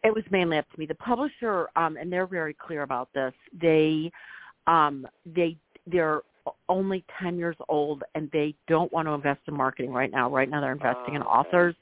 [0.03, 0.85] It was mainly up to me.
[0.85, 3.33] The publisher, um, and they're very clear about this.
[3.59, 4.11] They,
[4.67, 5.55] um, they,
[5.87, 6.21] they're
[6.69, 10.29] only 10 years old and they don't want to invest in marketing right now.
[10.29, 11.75] Right now they're investing oh, in authors.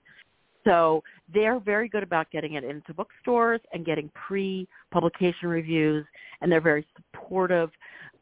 [0.64, 1.04] So
[1.34, 6.06] they're very good about getting it into bookstores and getting pre-publication reviews,
[6.42, 7.72] and they're very supportive.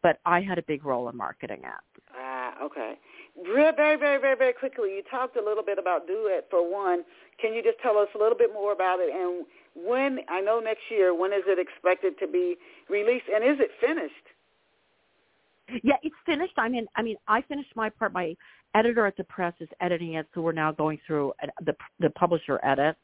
[0.02, 2.02] But I had a big role in marketing it.
[2.16, 2.98] Ah, okay.
[3.44, 7.04] Very, very, very, very, very quickly, you talked a little bit about Duet for One.
[7.42, 10.20] Can you just tell us a little bit more about it and when?
[10.30, 11.14] I know next year.
[11.14, 12.58] When is it expected to be
[12.90, 14.14] released, and is it finished?
[15.84, 16.54] Yeah, it's finished.
[16.58, 18.14] I mean, I mean, I finished my part.
[18.14, 18.36] My
[18.76, 21.34] editor at the press is editing it, so we're now going through
[21.66, 22.96] the the publisher edit.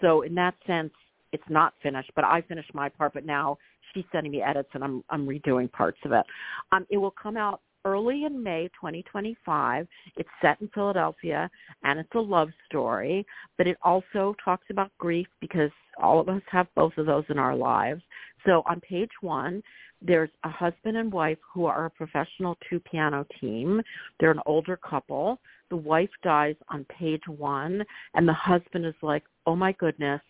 [0.00, 0.92] So in that sense,
[1.32, 2.10] it's not finished.
[2.14, 3.14] But I finished my part.
[3.14, 3.58] But now
[3.92, 6.24] she's sending me edits, and I'm I'm redoing parts of it.
[6.72, 9.86] Um, it will come out early in May 2025.
[10.16, 11.50] It's set in Philadelphia,
[11.84, 13.26] and it's a love story.
[13.58, 15.70] But it also talks about grief because
[16.00, 18.02] all of us have both of those in our lives.
[18.46, 19.62] So on page one,
[20.02, 23.82] there's a husband and wife who are a professional two piano team.
[24.18, 25.38] They're an older couple.
[25.68, 30.20] The wife dies on page one and the husband is like, oh my goodness,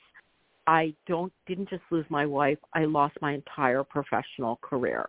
[0.70, 5.04] I don't didn't just lose my wife, I lost my entire professional career.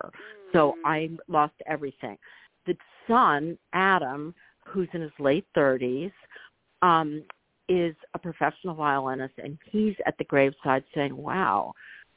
[0.52, 0.74] So mm.
[0.84, 2.18] I lost everything.
[2.66, 4.34] The son, Adam,
[4.66, 6.10] who's in his late 30s,
[6.82, 7.22] um,
[7.68, 11.72] is a professional violinist and he's at the graveside saying, wow,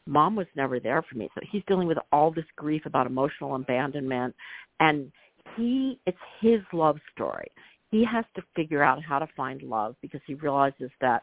[0.07, 1.29] mom was never there for me.
[1.35, 4.35] So he's dealing with all this grief about emotional abandonment
[4.79, 5.11] and
[5.55, 7.51] he it's his love story.
[7.91, 11.21] He has to figure out how to find love because he realizes that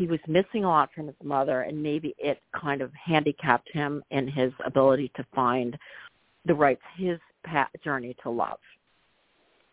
[0.00, 4.02] he was missing a lot from his mother and maybe it kind of handicapped him
[4.10, 5.78] in his ability to find
[6.46, 8.56] the right his path, journey to love.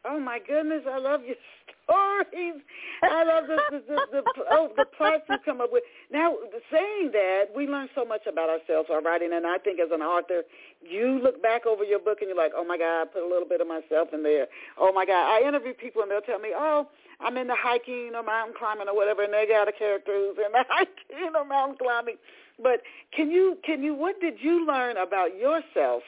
[0.04, 1.38] Oh my goodness, I love your
[1.84, 2.62] stories.
[3.04, 5.84] I love the the, the, the oh the plots you come up with.
[6.12, 6.36] Now,
[6.72, 10.02] saying that, we learn so much about ourselves while writing, and I think as an
[10.02, 10.44] author,
[10.82, 13.28] you look back over your book and you're like, oh my God, I put a
[13.28, 14.48] little bit of myself in there.
[14.78, 16.88] Oh my God, I interview people and they'll tell me, oh,
[17.20, 20.52] I'm into hiking or mountain climbing or whatever, and they got a character who's in
[20.52, 22.18] the hiking or mountain climbing.
[22.62, 22.82] But
[23.16, 26.04] can you can you what did you learn about yourself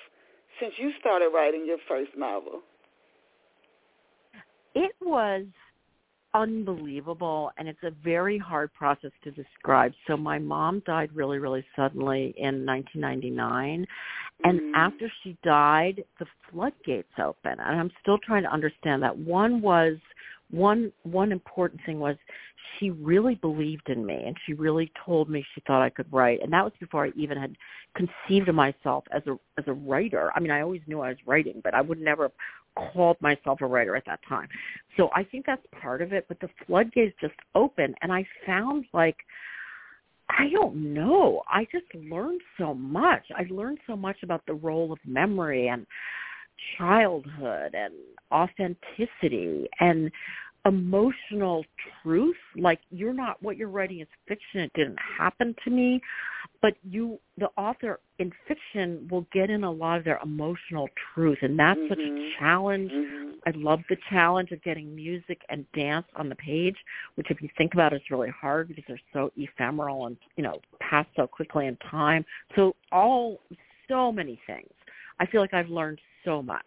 [0.59, 2.61] since you started writing your first novel?
[4.75, 5.45] it was
[6.35, 9.91] unbelievable and it's a very hard process to describe.
[10.07, 13.85] So my mom died really, really suddenly in 1999
[14.43, 14.75] and mm-hmm.
[14.75, 19.17] after she died, the floodgates opened and I'm still trying to understand that.
[19.17, 19.97] One was
[20.51, 22.15] one one important thing was
[22.79, 26.41] she really believed in me and she really told me she thought I could write
[26.41, 27.55] and that was before I even had
[27.95, 30.31] conceived of myself as a as a writer.
[30.35, 33.61] I mean I always knew I was writing, but I would never have called myself
[33.61, 34.47] a writer at that time.
[34.97, 38.85] So I think that's part of it, but the floodgates just opened and I found
[38.93, 39.17] like
[40.29, 41.41] I don't know.
[41.47, 43.23] I just learned so much.
[43.35, 45.87] I learned so much about the role of memory and
[46.77, 47.93] childhood and
[48.31, 50.11] authenticity and
[50.65, 51.65] emotional
[52.03, 52.35] truth.
[52.57, 54.61] Like you're not what you're writing is fiction.
[54.61, 56.01] It didn't happen to me.
[56.61, 61.37] But you the author in fiction will get in a lot of their emotional truth.
[61.41, 61.89] And that's mm-hmm.
[61.89, 62.91] such a challenge.
[62.91, 63.29] Mm-hmm.
[63.45, 66.75] i love the challenge of getting music and dance on the page
[67.15, 70.43] which if you think about it is really hard because they're so ephemeral and you
[70.43, 72.25] know pass so quickly in time.
[72.55, 73.39] So all
[73.87, 74.69] so many things.
[75.21, 76.63] I feel like i've learned so much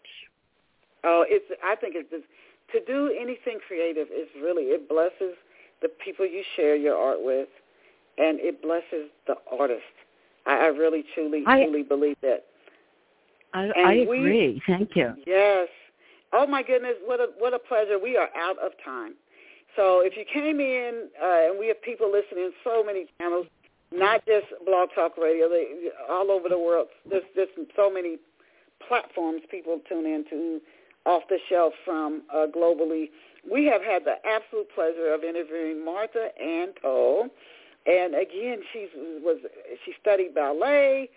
[1.05, 2.25] oh it's i think it's just
[2.73, 5.35] to do anything creative is really it blesses
[5.83, 7.49] the people you share your art with,
[8.17, 9.83] and it blesses the artist.
[10.47, 12.45] I, I really, truly, I, truly believe that.
[13.53, 14.55] I, I agree.
[14.55, 15.13] We, Thank you.
[15.27, 15.69] Yes.
[16.33, 17.99] Oh my goodness, what a what a pleasure.
[18.03, 19.15] We are out of time.
[19.77, 23.47] So if you came in, uh, and we have people listening so many channels,
[23.93, 26.89] not just Blog Talk Radio, they, all over the world.
[27.09, 28.17] There's just so many
[28.89, 30.61] platforms people tune into
[31.05, 33.11] off the shelf from uh, globally.
[33.51, 37.29] We have had the absolute pleasure of interviewing Martha Anne Toll,
[37.87, 38.87] and again, she
[39.23, 39.39] was
[39.85, 41.11] she studied ballet.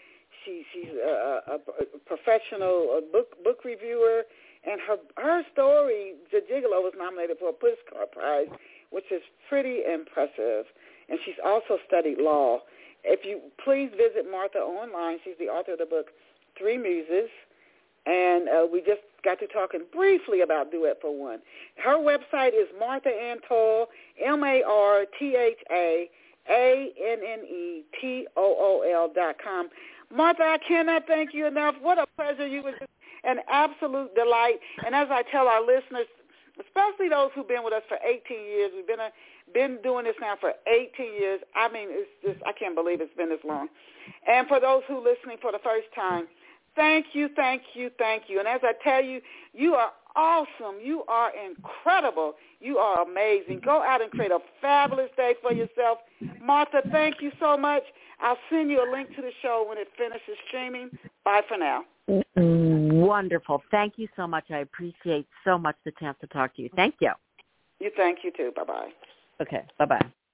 [0.44, 1.60] She she's a, a,
[2.06, 4.24] professional a book book reviewer,
[4.66, 8.50] and her her story, The Gigolo, was nominated for a Pushcart Prize,
[8.90, 10.66] which is pretty impressive.
[11.08, 12.62] And she's also studied law.
[13.04, 16.08] If you please visit Martha online, she's the author of the book
[16.58, 17.30] Three Muses,
[18.06, 21.40] and uh, we just got to talking briefly about Duet for One.
[21.84, 23.88] Her website is Martha Anne Toll,
[24.24, 26.10] M-A-R-T-H-A,
[26.50, 27.82] A-N-N-E-T-O-O-L
[29.16, 29.70] dot com.
[30.14, 31.76] Martha, I cannot thank you enough.
[31.82, 32.46] What a pleasure.
[32.48, 32.74] You were
[33.24, 34.60] an absolute delight.
[34.86, 36.06] And as I tell our listeners,
[36.60, 39.10] especially those who've been with us for 18 years, we've been a,
[39.54, 41.42] been doing this now for 18 years.
[41.56, 43.68] I mean, it's just I can't believe it's been this long.
[44.28, 46.28] And for those who are listening for the first time,
[46.76, 48.40] thank you, thank you, thank you.
[48.40, 49.22] And as I tell you,
[49.54, 50.80] you are awesome.
[50.82, 52.36] You are incredible.
[52.60, 53.62] You are amazing.
[53.64, 56.00] Go out and create a fabulous day for yourself.
[56.42, 57.84] Martha, thank you so much.
[58.20, 60.90] I'll send you a link to the show when it finishes streaming.
[61.24, 61.84] Bye for now.
[62.36, 63.64] Wonderful.
[63.72, 64.46] Thank you so much.
[64.52, 66.70] I appreciate so much the chance to talk to you.
[66.76, 67.12] Thank you.
[67.80, 68.52] You thank you too.
[68.56, 68.90] Bye-bye.
[69.42, 69.66] Okay.
[69.78, 70.25] Bye-bye.